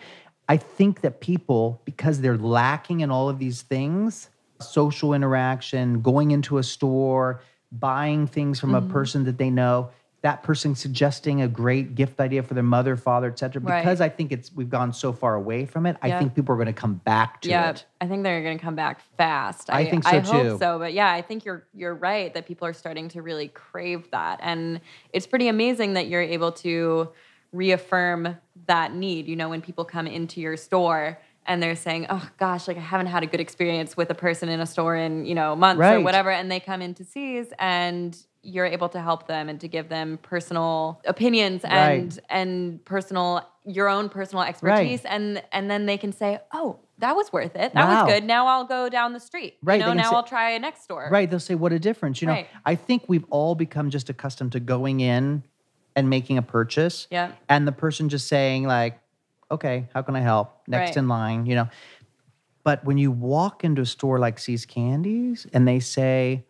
[0.49, 4.29] I think that people, because they're lacking in all of these things,
[4.61, 7.41] social interaction, going into a store,
[7.73, 8.91] buying things from Mm-hmm.
[8.91, 9.91] a person that they know,
[10.23, 13.61] that person suggesting a great gift idea for their mother, father, etc.
[13.61, 13.83] Right.
[13.83, 16.57] Because I think it's we've gone so far away from it, I think people are
[16.57, 17.51] going to come back to it.
[17.51, 17.85] yeah, it.
[18.01, 19.69] I think they're going to come back fast.
[19.69, 20.27] I think so, I too.
[20.31, 23.49] hope so, but yeah, I think you're you're right that people are starting to really
[23.49, 24.81] crave that, and
[25.13, 27.11] it's pretty amazing that you're able to
[27.55, 28.37] reaffirm
[28.67, 29.27] that need.
[29.29, 32.81] You know, when people come into your store and they're saying, "Oh gosh, like I
[32.81, 35.81] haven't had a good experience with a person in a store in you know months
[35.83, 39.69] or whatever," and they come into See's and you're able to help them and to
[39.69, 42.19] give them personal opinions and Right.
[42.29, 47.33] and personal your own personal expertise and and then they can say oh that was
[47.33, 47.73] worth it.
[47.75, 48.05] That Wow.
[48.05, 48.25] was good.
[48.25, 49.57] Now I'll go down the street.
[49.65, 51.09] Right, You know, now say- I'll try a next store.
[51.11, 51.29] Right.
[51.29, 52.23] They'll say, what a difference.
[52.23, 52.47] You know, Right.
[52.65, 55.43] I think we've all become just accustomed to going in
[55.97, 57.07] and making a purchase.
[57.11, 57.33] Yeah.
[57.49, 58.99] And the person just saying, like,
[59.51, 60.63] okay, how can I help?
[60.67, 60.97] Next Right.
[60.97, 61.69] in line, you know.
[62.65, 66.45] But when you walk into a store like See's Candies and they say,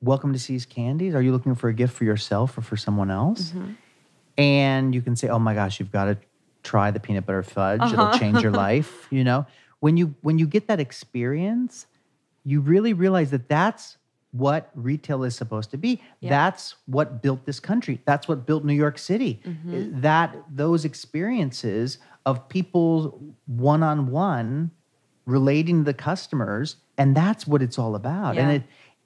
[0.00, 1.12] Welcome to See's Candies.
[1.16, 3.50] Are you looking for a gift for yourself or for someone else?
[3.50, 3.72] Mm-hmm.
[4.38, 6.18] And you can say, Oh my gosh, you've got to
[6.62, 7.80] try the peanut butter fudge.
[7.80, 7.92] Uh-huh.
[7.92, 9.08] It'll change your life.
[9.10, 9.46] You know,
[9.80, 11.86] when you when you get that experience,
[12.44, 13.98] you really realize that that's
[14.38, 16.00] what retail is supposed to be.
[16.20, 16.30] Yeah.
[16.30, 18.00] That's what built this country.
[18.04, 19.40] That's what built New York City.
[19.44, 20.00] Mm-hmm.
[20.00, 24.70] That those experiences of people one on one
[25.26, 28.36] relating to the customers, and that's what it's all about.
[28.36, 28.42] Yeah.
[28.42, 28.62] And it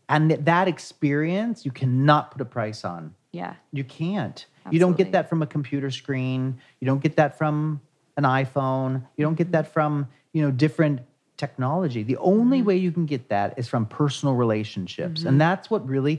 [0.08, 3.14] and that experience you cannot put a price on.
[3.32, 3.54] Yeah.
[3.72, 4.44] You can't.
[4.70, 6.60] You don't get that from a computer screen.
[6.80, 7.80] You don't get that from
[8.16, 9.06] an iPhone.
[9.16, 11.00] You don't get that from, you know, different
[11.46, 12.02] technology.
[12.12, 12.68] The only Mm-hmm.
[12.68, 15.18] way you can get that is from personal relationships.
[15.28, 16.16] And that's what really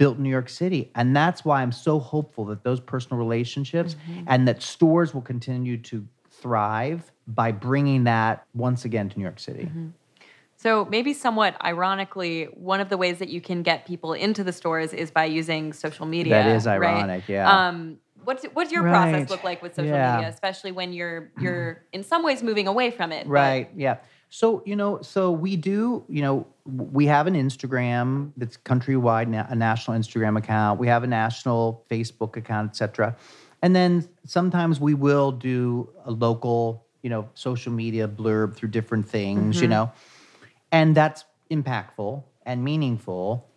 [0.00, 0.90] built New York City.
[0.98, 4.24] And that's why I'm so hopeful that those personal relationships Mm-hmm.
[4.32, 5.96] and that stores will continue to
[6.42, 7.00] thrive
[7.40, 8.34] by bringing that
[8.66, 9.64] once again to New York City.
[9.66, 9.88] Mm-hmm.
[10.58, 14.52] So maybe somewhat ironically, one of the ways that you can get people into the
[14.60, 16.34] stores is by using social media.
[16.34, 16.80] That is right?
[16.82, 17.44] ironic, yeah.
[17.68, 18.92] Um, what's what's your Right.
[19.12, 20.16] process look like with social Yeah.
[20.16, 23.22] media, especially when you're you're in some ways moving away from it?
[23.24, 23.66] but- Right.
[23.76, 23.96] Yeah.
[24.28, 26.04] So you know, so we do.
[26.08, 30.80] You know, we have an Instagram that's countrywide, a national Instagram account.
[30.80, 33.16] We have a national Facebook account, etc.
[33.62, 39.08] And then sometimes we will do a local, you know, social media blurb through different
[39.08, 39.56] things.
[39.56, 39.70] You mm-hmm.
[39.70, 39.92] know,
[40.72, 43.48] and that's impactful and meaningful.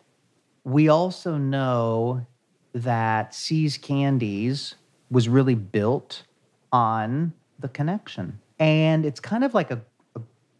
[0.63, 2.26] We also know
[2.74, 4.76] that See's Candies
[5.09, 6.24] was really built
[6.72, 8.39] on the connection.
[8.59, 9.82] And it's kind of like a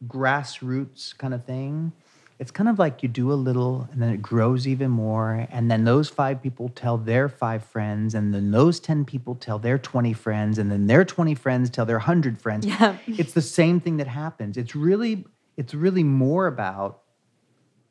[0.08, 1.92] grassroots kind of thing.
[2.40, 5.46] It's kind of like you do a little and then it grows even more.
[5.52, 8.16] And then those five people tell their five friends.
[8.16, 10.58] And then those 10 people tell their 20 friends.
[10.58, 12.66] And then their 20 friends tell their 100 friends.
[12.66, 12.96] Yeah.
[13.08, 14.56] It's the same thing that happens.
[14.56, 15.26] It's really,
[15.58, 17.02] it's really more about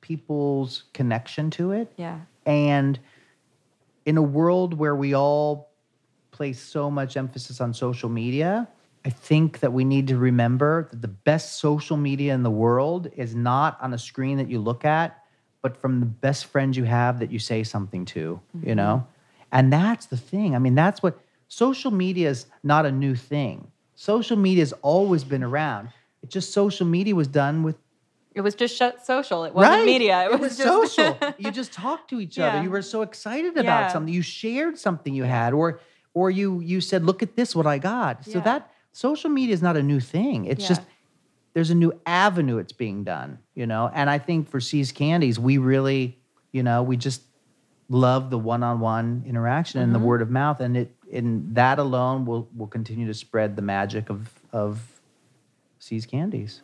[0.01, 1.93] people's connection to it.
[1.97, 2.21] Yeah.
[2.47, 2.99] And
[4.07, 5.69] in a world where we all
[6.31, 8.67] place so much emphasis on social media,
[9.09, 13.11] I think that we need to remember that the best social media in the world
[13.17, 15.23] is not on a screen that you look at,
[15.63, 18.75] but from the best friends you have that you say something to, you mm-hmm.
[18.75, 19.07] know?
[19.51, 20.55] And that's the thing.
[20.55, 23.73] I mean, that's what social media is not a new thing.
[23.95, 25.89] Social media has always been around.
[26.23, 27.79] It's just social media was done with
[28.35, 29.45] It was just social.
[29.45, 30.29] It wasn't media.
[30.31, 31.19] It, was, just social.
[31.39, 32.63] you just talked to each other.
[32.63, 33.89] You were so excited about Yeah.
[33.89, 34.13] something.
[34.13, 35.81] You shared something you had, or
[36.13, 38.41] or you you said, "Look at this, what I got." So Yeah.
[38.45, 40.45] that social media is not a new thing.
[40.47, 40.69] It's Yeah.
[40.69, 40.83] just
[41.55, 43.39] there's a new avenue it's being done.
[43.55, 46.19] You know, and I think for See's Candies, we really,
[46.53, 47.23] you know, we just
[47.89, 50.07] love the one-on-one interaction and the Mm-hmm.
[50.07, 54.11] word of mouth, and it and that alone will will continue to spread the magic
[54.11, 55.01] of of
[55.79, 56.61] See's Candies.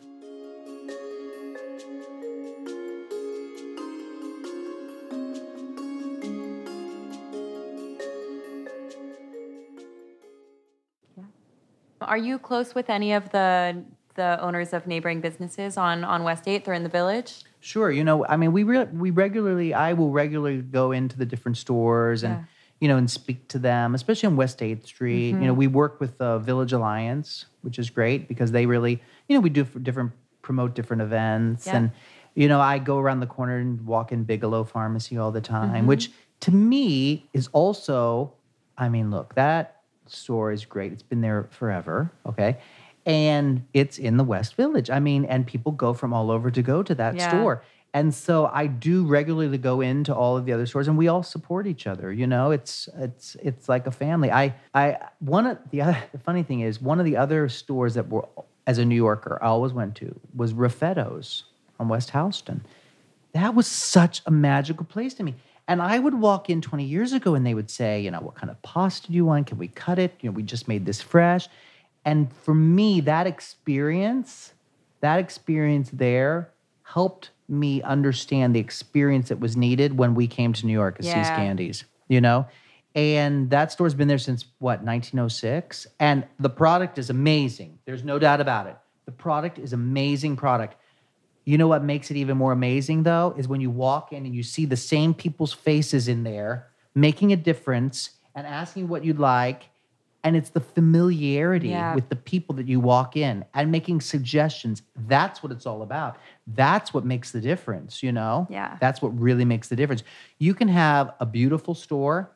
[12.05, 13.83] Are you close with any of the
[14.15, 17.43] the owners of neighboring businesses on on West Eighth or in the Village?
[17.59, 17.91] Sure.
[17.91, 21.57] You know, I mean, we re- we regularly, I will regularly go into the different
[21.57, 22.43] stores and Yeah.
[22.79, 25.29] you know and speak to them, especially on West Eighth Street.
[25.29, 25.45] You mm-hmm.
[25.45, 29.41] know, we work with the Village Alliance, which is great because they really, you know,
[29.41, 31.77] we do for different promote different events Yeah.
[31.77, 31.91] and
[32.35, 35.69] you know, I go around the corner and walk in Bigelow Pharmacy all the time,
[35.69, 35.87] mm-hmm.
[35.87, 38.33] which to me is also,
[38.77, 39.74] I mean, look, that
[40.07, 40.91] store is great.
[40.91, 42.11] It's been there forever.
[42.25, 42.57] Okay.
[43.05, 44.89] And it's in the West Village.
[44.89, 47.29] I mean, and people go from all over to go to that Yeah.
[47.29, 47.63] store.
[47.93, 51.23] And so I do regularly go into all of the other stores and we all
[51.23, 52.11] support each other.
[52.11, 54.29] You know, it's it's it's like a family.
[54.31, 57.93] I I one of the other the funny thing is one of the other stores
[57.93, 58.27] that were
[58.67, 61.43] as a New Yorker I always went to was Raffetto's
[61.79, 62.65] on West Houston.
[63.33, 65.35] That was such a magical place to me.
[65.67, 68.35] And I would walk in 20 years ago and they would say, you know, what
[68.35, 69.47] kind of pasta do you want?
[69.47, 70.13] Can we cut it?
[70.21, 71.47] You know, we just made this fresh.
[72.03, 74.53] And for me, that experience,
[75.01, 76.51] that experience there
[76.83, 81.07] helped me understand the experience that was needed when we came to New York as
[81.07, 81.35] Yeah.
[81.35, 82.45] Candies, you know?
[82.93, 85.87] And that store's been there since what, 1906?
[85.99, 87.79] And the product is amazing.
[87.85, 88.77] There's no doubt about it.
[89.05, 90.77] The product is amazing product.
[91.45, 94.35] You know what makes it even more amazing though is when you walk in and
[94.35, 99.19] you see the same people's faces in there making a difference and asking what you'd
[99.19, 99.69] like
[100.23, 101.93] and it's the familiarity Yeah.
[101.93, 104.81] with the people that you walk in and making suggestions.
[105.07, 106.17] That's what it's all about.
[106.47, 108.47] That's what makes the difference, you know?
[108.49, 108.77] Yeah.
[108.81, 110.01] That's what really makes the difference.
[110.39, 112.31] You can have a beautiful store,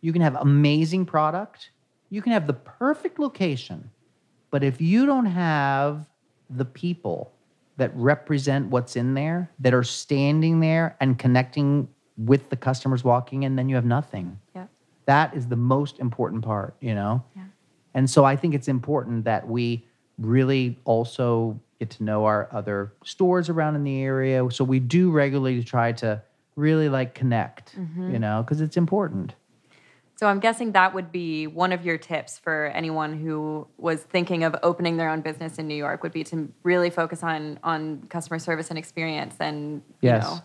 [0.00, 1.72] you can have amazing product,
[2.08, 3.90] you can have the perfect location,
[4.50, 6.08] but if you don't have
[6.48, 7.35] the people
[7.76, 13.42] that represent what's in there, that are standing there and connecting with the customers walking
[13.42, 14.38] in, then you have nothing.
[14.54, 14.66] Yeah.
[15.04, 17.22] That is the most important part, you know?
[17.34, 17.42] Yeah.
[17.94, 19.86] And so I think it's important that we
[20.18, 24.46] really also get to know our other stores around in the area.
[24.50, 26.22] So we do regularly try to
[26.56, 28.12] really like connect, mm-hmm.
[28.12, 29.34] you know, because it's important.
[30.16, 34.44] So I'm guessing that would be one of your tips for anyone who was thinking
[34.44, 38.06] of opening their own business in New York would be to really focus on on
[38.08, 40.24] customer service and experience and you Yes.
[40.24, 40.42] know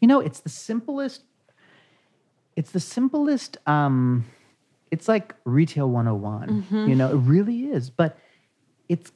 [0.00, 1.22] You know, it's the simplest.
[2.56, 3.56] It's the simplest.
[3.66, 4.24] Um,
[4.90, 6.66] it's like retail 101.
[6.88, 7.88] You know, it really is.
[7.90, 8.18] But
[8.88, 9.12] it's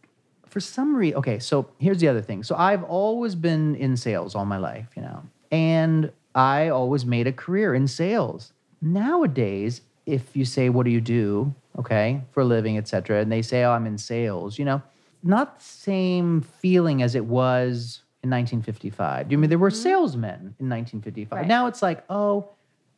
[0.46, 1.18] for some reason.
[1.18, 2.44] Okay, so here's the other thing.
[2.44, 7.26] So I've always been in sales all my life, you know, and I always made
[7.26, 8.52] a career in sales.
[8.80, 13.42] Nowadays, if you say, "What do you do?" Okay, for a living, etc., and they
[13.42, 14.80] say, "Oh, I'm in sales," you know,
[15.22, 19.28] not the same feeling as it was in 1955.
[19.28, 21.38] Do you mean there were salesmen in 1955?
[21.40, 21.46] Right.
[21.46, 22.48] Now it's like, oh,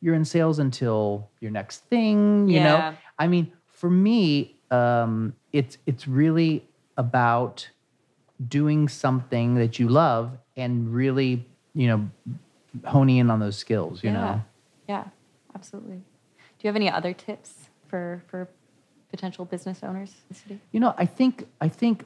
[0.01, 2.47] you're in sales until your next thing.
[2.47, 2.63] You Yeah.
[2.63, 7.69] know, I mean, for me, um, it's it's really about
[8.47, 12.09] doing something that you love and really, you know,
[12.85, 14.03] honing in on those skills.
[14.03, 14.21] You yeah.
[14.21, 14.41] know,
[14.87, 15.03] Yeah,
[15.55, 16.01] absolutely.
[16.59, 18.49] Do you have any other tips for for
[19.09, 20.59] potential business owners in the city?
[20.71, 22.05] you know, I think I think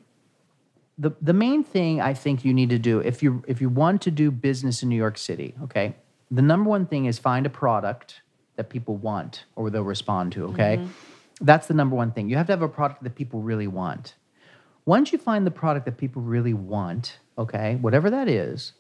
[0.98, 4.02] the the main thing I think you need to do if you if you want
[4.04, 5.96] to do business in New York City, okay,
[6.30, 8.22] the number one thing is find a product
[8.56, 10.46] that people want or they'll respond to.
[10.46, 10.92] Okay, mm-hmm.
[11.42, 12.30] that's the number one thing.
[12.30, 14.14] You have to have a product that people really want.
[14.86, 18.74] Once you find the product that people really want, okay, whatever that is,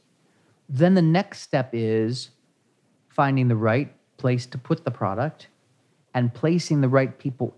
[0.69, 2.30] then the next step is
[3.09, 5.47] finding the right place to put the product
[6.14, 7.55] and placing the right people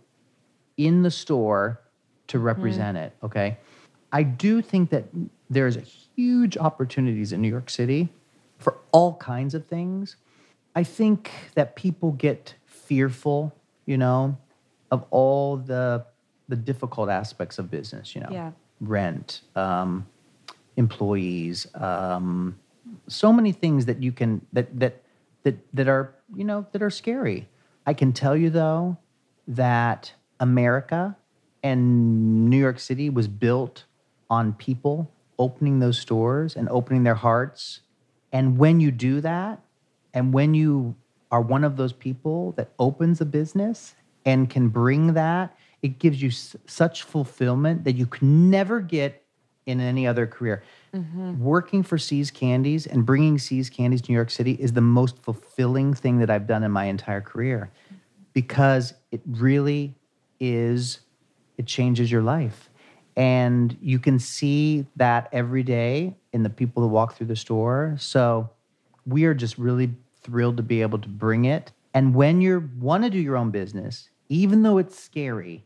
[0.78, 1.82] in the store
[2.28, 3.14] to represent it.
[3.24, 3.58] Okay.
[4.12, 5.06] I do think that
[5.50, 5.78] there's
[6.16, 8.10] huge opportunities in New York City
[8.58, 10.16] for all kinds of things.
[10.76, 13.54] I think that people get fearful,
[13.86, 14.38] you know,
[14.92, 16.06] of all the
[16.48, 18.52] the difficult aspects of business, you know, Yeah.
[18.80, 20.06] rent, um,
[20.78, 22.60] employees, um,
[23.08, 25.02] so many things that you can that that
[25.44, 27.48] that that are you know that are scary.
[27.86, 28.98] I can tell you though
[29.48, 31.16] that America
[31.64, 33.86] and New York City was built
[34.30, 37.82] on people opening those stores and opening their hearts.
[38.32, 39.62] And when you do that,
[40.14, 40.96] and when you
[41.32, 46.22] are one of those people that opens a business and can bring that, it gives
[46.22, 49.25] you s- such fulfillment that you can never get
[49.66, 50.64] in any other career.
[50.94, 51.44] Mm-hmm.
[51.44, 55.18] Working for See's Candies and bringing See's Candies to New York City is the most
[55.24, 57.72] fulfilling thing that I've done in my entire career
[58.34, 59.96] because it really
[60.40, 61.00] is,
[61.58, 62.70] it changes your life.
[63.18, 67.96] And you can see that every day in the people that walk through the store.
[67.98, 68.50] So
[69.06, 71.72] we are just really thrilled to be able to bring it.
[71.94, 75.66] And when you want to do your own business, even though it's scary,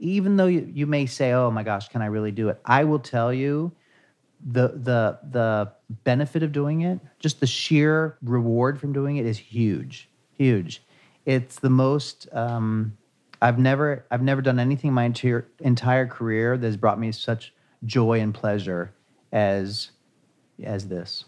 [0.00, 2.60] even though you, you may say, oh my gosh, can I really do it?
[2.64, 3.72] I will tell you
[4.44, 5.72] the the the
[6.04, 10.08] benefit of doing it, just the sheer reward from doing it is huge.
[10.36, 10.82] Huge.
[11.26, 12.96] It's the most um,
[13.42, 17.12] I've never I've never done anything in my entire entire career that has brought me
[17.12, 17.52] such
[17.84, 18.94] joy and pleasure
[19.32, 19.90] as
[20.64, 21.24] as this.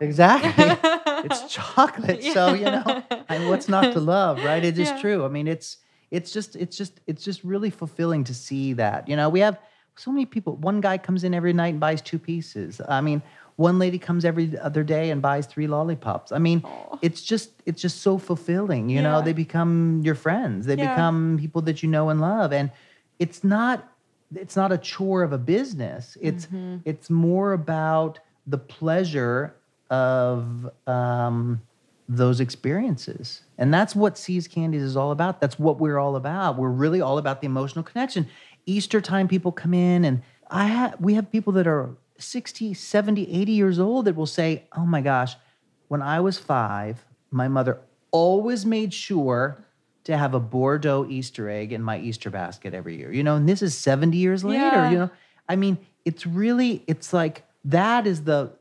[0.00, 0.52] Exactly.
[1.24, 2.22] it's chocolate.
[2.22, 4.62] So, you know, and what's not to love, right?
[4.62, 5.00] It is Yeah.
[5.00, 5.24] true.
[5.24, 5.78] I mean, it's
[6.10, 9.08] it's just it's just it's just really fulfilling to see that.
[9.08, 9.58] You know, we have
[9.96, 10.56] so many people.
[10.56, 12.80] One guy comes in every night and buys two pieces.
[12.88, 13.20] I mean,
[13.56, 16.30] one lady comes every other day and buys three lollipops.
[16.32, 16.62] I mean,
[17.02, 18.88] it's just it's just so fulfilling.
[18.88, 20.66] You know, they become your friends.
[20.66, 20.88] They Yeah.
[20.90, 22.52] become people that you know and love.
[22.52, 22.70] And
[23.18, 23.88] it's not
[24.34, 26.16] it's not a chore of a business.
[26.20, 26.76] It's Mm-hmm.
[26.84, 29.54] it's more about the pleasure
[29.90, 31.62] of um,
[32.08, 33.42] those experiences.
[33.58, 35.40] And that's what See's Candies is all about.
[35.40, 36.56] That's what we're all about.
[36.56, 38.26] We're really all about the emotional connection.
[38.66, 43.22] Easter time, people come in, and I ha- we have people that are 60, 70,
[43.30, 45.34] 80 years old that will say, Oh my gosh,
[45.88, 47.78] when I was five, my mother
[48.10, 49.64] always made sure
[50.04, 53.12] to have a Bordeaux Easter egg in my Easter basket every year.
[53.12, 54.90] You know, and this is 70 years later, Yeah.
[54.90, 55.10] you know.
[55.48, 58.52] I mean, it's really, it's like that is the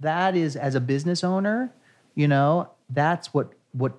[0.00, 1.72] that is as a business owner,
[2.14, 3.94] you know, that's what what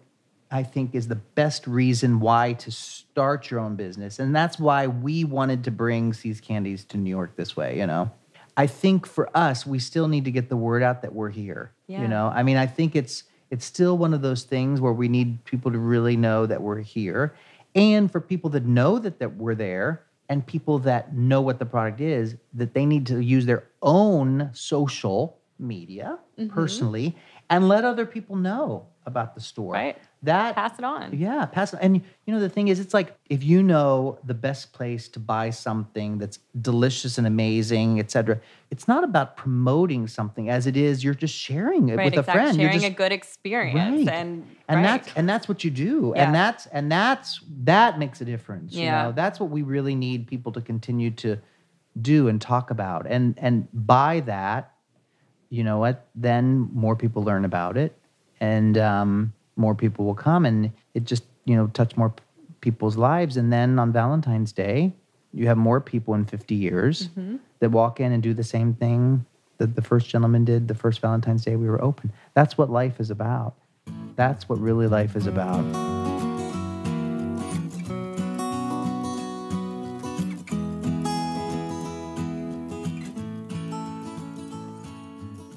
[0.52, 4.20] I think is the best reason why to start your own business.
[4.20, 7.88] And that's why we wanted to bring See's Candies to New York this way, you
[7.88, 8.12] know.
[8.56, 11.72] I think for us, we still need to get the word out that we're here.
[11.88, 12.04] Yeah.
[12.04, 15.08] You know, I mean, I think it's it's still one of those things where we
[15.08, 17.36] need people to really know that we're here.
[17.76, 21.66] And for people that know that, that we're there and people that know what the
[21.66, 26.52] product is, that they need to use their own social media Mm-hmm.
[26.52, 27.16] personally
[27.50, 29.74] and let other people know about the store.
[29.74, 29.98] Right.
[30.22, 31.18] That Pass it on.
[31.18, 31.80] yeah, pass it.
[31.82, 35.20] And you know the thing is, it's like if you know the best place to
[35.20, 38.40] buy something that's delicious and amazing, et cetera,
[38.72, 41.04] it's not about promoting something as it is.
[41.04, 42.42] You're just sharing it Right, with a exactly.
[42.42, 42.58] friend.
[42.62, 44.08] You're Sharing just- a good experience.
[44.08, 44.16] Right.
[44.16, 45.04] And, and right.
[45.04, 46.14] that's and that's what you do.
[46.16, 46.24] Yeah.
[46.24, 48.74] And that's and that's that makes a difference.
[48.74, 49.04] You Yeah.
[49.04, 51.38] know, that's what we really need people to continue to
[52.02, 53.06] do and talk about.
[53.06, 54.73] And and by that,
[55.54, 56.08] you know what?
[56.16, 57.96] Then more people learn about it,
[58.40, 62.24] and um, more people will come, and it just you know touch more p-
[62.62, 63.38] people's lives.
[63.38, 64.94] And then on Valentine's Day,
[65.32, 67.10] you have more people in 50 years
[67.60, 69.26] that walk in and do the same thing
[69.60, 72.12] that the first gentleman did the first Valentine's Day we were open.
[72.34, 73.54] That's what life is about.
[74.16, 75.93] That's what really life is about.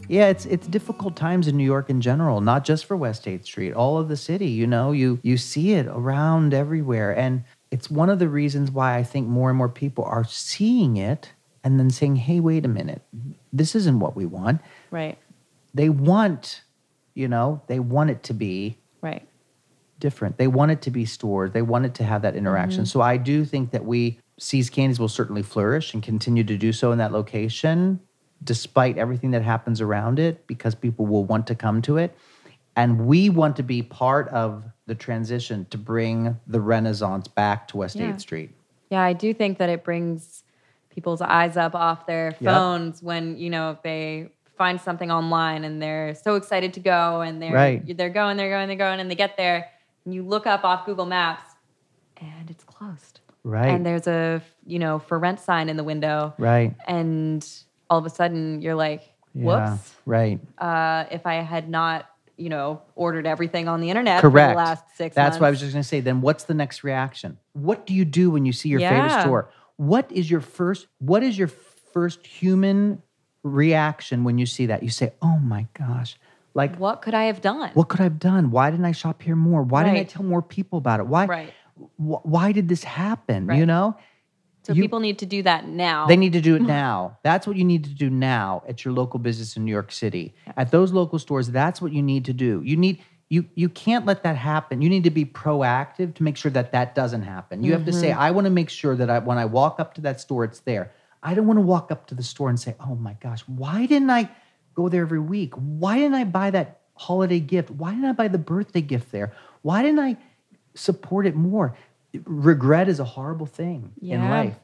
[0.09, 3.45] Yeah, it's it's difficult times in New York in general, not just for West 8th
[3.45, 7.91] Street, all of the city, you know, you you see it around everywhere and it's
[7.91, 11.33] one of the reasons why I think more and more people are seeing it
[11.65, 13.03] and then saying, "Hey, wait a minute.
[13.53, 15.19] This isn't what we want." right.
[15.75, 16.63] They want,
[17.15, 19.29] you know, they want it to be Right.
[20.01, 20.39] different.
[20.39, 21.53] They want it to be stored.
[21.53, 22.85] They want it to have that interaction.
[22.85, 22.99] Mm-hmm.
[22.99, 26.73] So I do think that we See's Candies will certainly flourish and continue to do
[26.73, 28.01] so in that location,
[28.45, 32.17] despite everything that happens around it, because people will want to come to it.
[32.77, 37.79] And we want to be part of the transition to bring the Renaissance back to
[37.79, 38.09] West Yeah.
[38.13, 38.51] 8th Street.
[38.91, 40.45] Yeah, I do think that it brings
[40.91, 42.55] people's eyes up off their Yep.
[42.55, 47.21] phones when, you know, if they find something online and they're so excited to go
[47.23, 47.97] and they're Right.
[47.97, 49.69] they're going, they're going, they're going, and they get there
[50.05, 51.43] and you look up off Google Maps
[52.19, 53.21] and it's closed.
[53.45, 53.69] Right.
[53.69, 56.35] And there's a, you know, for rent sign in the window.
[56.39, 56.75] right.
[56.87, 57.47] And
[57.91, 59.03] all of a sudden you're like,
[59.35, 59.71] Yeah.
[59.71, 59.95] whoops.
[60.07, 60.41] Right.
[60.59, 62.07] Uh, if I had not,
[62.37, 64.51] you know, ordered everything on the internet Correct.
[64.51, 65.41] for the last six That's months.
[65.41, 66.01] what I was just going to say.
[66.01, 67.39] Then what's the next reaction?
[67.55, 69.51] What do you do when you see your favorite store?
[69.77, 73.03] What is your first what is your first human
[73.43, 74.83] reaction when you see that?
[74.83, 76.19] You say, "Oh my gosh."
[76.55, 77.71] Like what could I have done?
[77.75, 78.51] what could I have done?
[78.51, 79.63] Why didn't I shop here more?
[79.63, 81.07] Why didn't I tell more people about it?
[81.07, 81.53] Why Right.
[81.99, 83.51] wh- why did this happen?
[83.55, 83.97] You know?
[84.67, 86.07] So you- people need to do that now.
[86.07, 87.19] They need to do it now.
[87.23, 90.35] That's what you need to do now at your local business in New York City.
[90.57, 92.63] At those local stores, that's what you need to do.
[92.65, 94.83] You need you you can't let that happen.
[94.83, 97.63] You need to be proactive to make sure that that doesn't happen.
[97.63, 98.21] You have to say, mm-hmm.
[98.21, 100.61] I want to make sure that I, when I walk up to that store, it's
[100.61, 100.93] there.
[101.23, 103.87] I don't want to walk up to the store and say, Oh my gosh, why
[103.87, 104.29] didn't I
[104.75, 105.55] go there every week?
[105.55, 107.71] Why didn't I buy that holiday gift?
[107.71, 109.33] Why didn't I buy the birthday gift there?
[109.63, 110.17] Why didn't I
[110.75, 111.77] support it more?
[112.25, 114.57] Regret is a horrible thing in life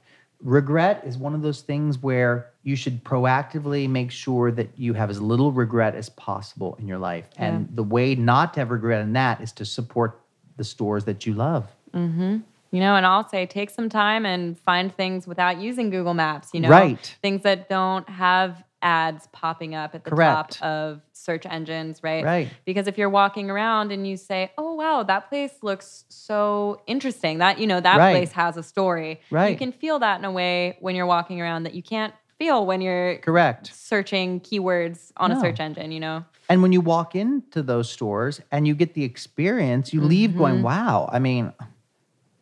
[0.42, 5.10] regret is one of those things where you should proactively make sure that you have
[5.10, 7.28] as little regret as possible in your life.
[7.36, 10.20] And the way not to have regret in that is to support
[10.56, 11.66] the stores that you love.
[11.94, 12.38] Mm-hmm.
[12.70, 16.50] You know, and I'll say take some time and find things without using Google Maps,
[16.52, 17.16] you know, Right.
[17.20, 20.58] things that don't have ads popping up at the Correct.
[20.58, 22.24] top of search engines, right?
[22.24, 22.48] Right.
[22.64, 27.38] Because if you're walking around and you say, "Oh wow, that place looks so interesting.
[27.38, 28.12] That, you know, that Right.
[28.12, 29.50] place has a story." Right.
[29.50, 32.66] You can feel that in a way when you're walking around that you can't feel
[32.66, 33.72] when you're Correct.
[33.72, 36.24] searching keywords on a search engine, you know.
[36.48, 40.54] And when you walk into those stores and you get the experience, you leave going,
[40.56, 40.64] Mm-hmm.
[40.64, 41.08] wow.
[41.12, 41.52] I mean,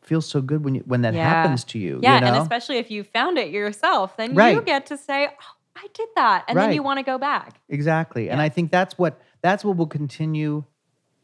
[0.03, 1.23] feels so good when you, when that Yeah.
[1.29, 2.01] happens to you.
[2.03, 2.27] Yeah, you know?
[2.29, 6.09] and especially if you found it yourself, then you get to say, oh, I did
[6.17, 6.45] that.
[6.49, 7.61] And then you want to go back.
[7.69, 8.29] Exactly.
[8.29, 10.65] And I think that's what that's what will continue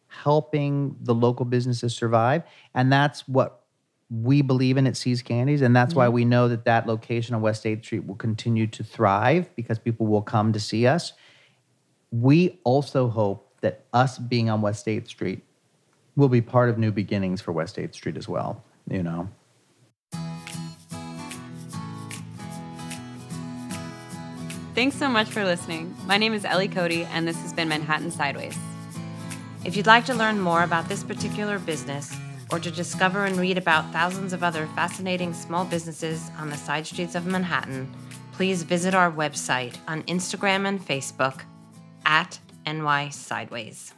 [0.09, 2.43] helping the local businesses survive
[2.75, 3.65] and that's what
[4.09, 6.15] we believe in at See's Candies and that's why mm-hmm.
[6.15, 10.07] we know that that location on West 8th Street will continue to thrive because people
[10.07, 11.13] will come to see us.
[12.13, 15.43] We also hope that us being on West 8th Street
[16.15, 19.29] will be part of new beginnings for West 8th Street as well, you know.
[24.77, 25.97] Thanks so much for listening.
[26.05, 28.59] My name is Ellie Cody, and this has been Manhattan Sideways.
[29.65, 32.15] If you'd like to learn more about this particular business
[32.53, 36.87] or to discover and read about thousands of other fascinating small businesses on the side
[36.87, 37.91] streets of Manhattan,
[38.33, 41.41] please visit our website on Instagram and Facebook
[42.05, 43.96] at NY Sideways.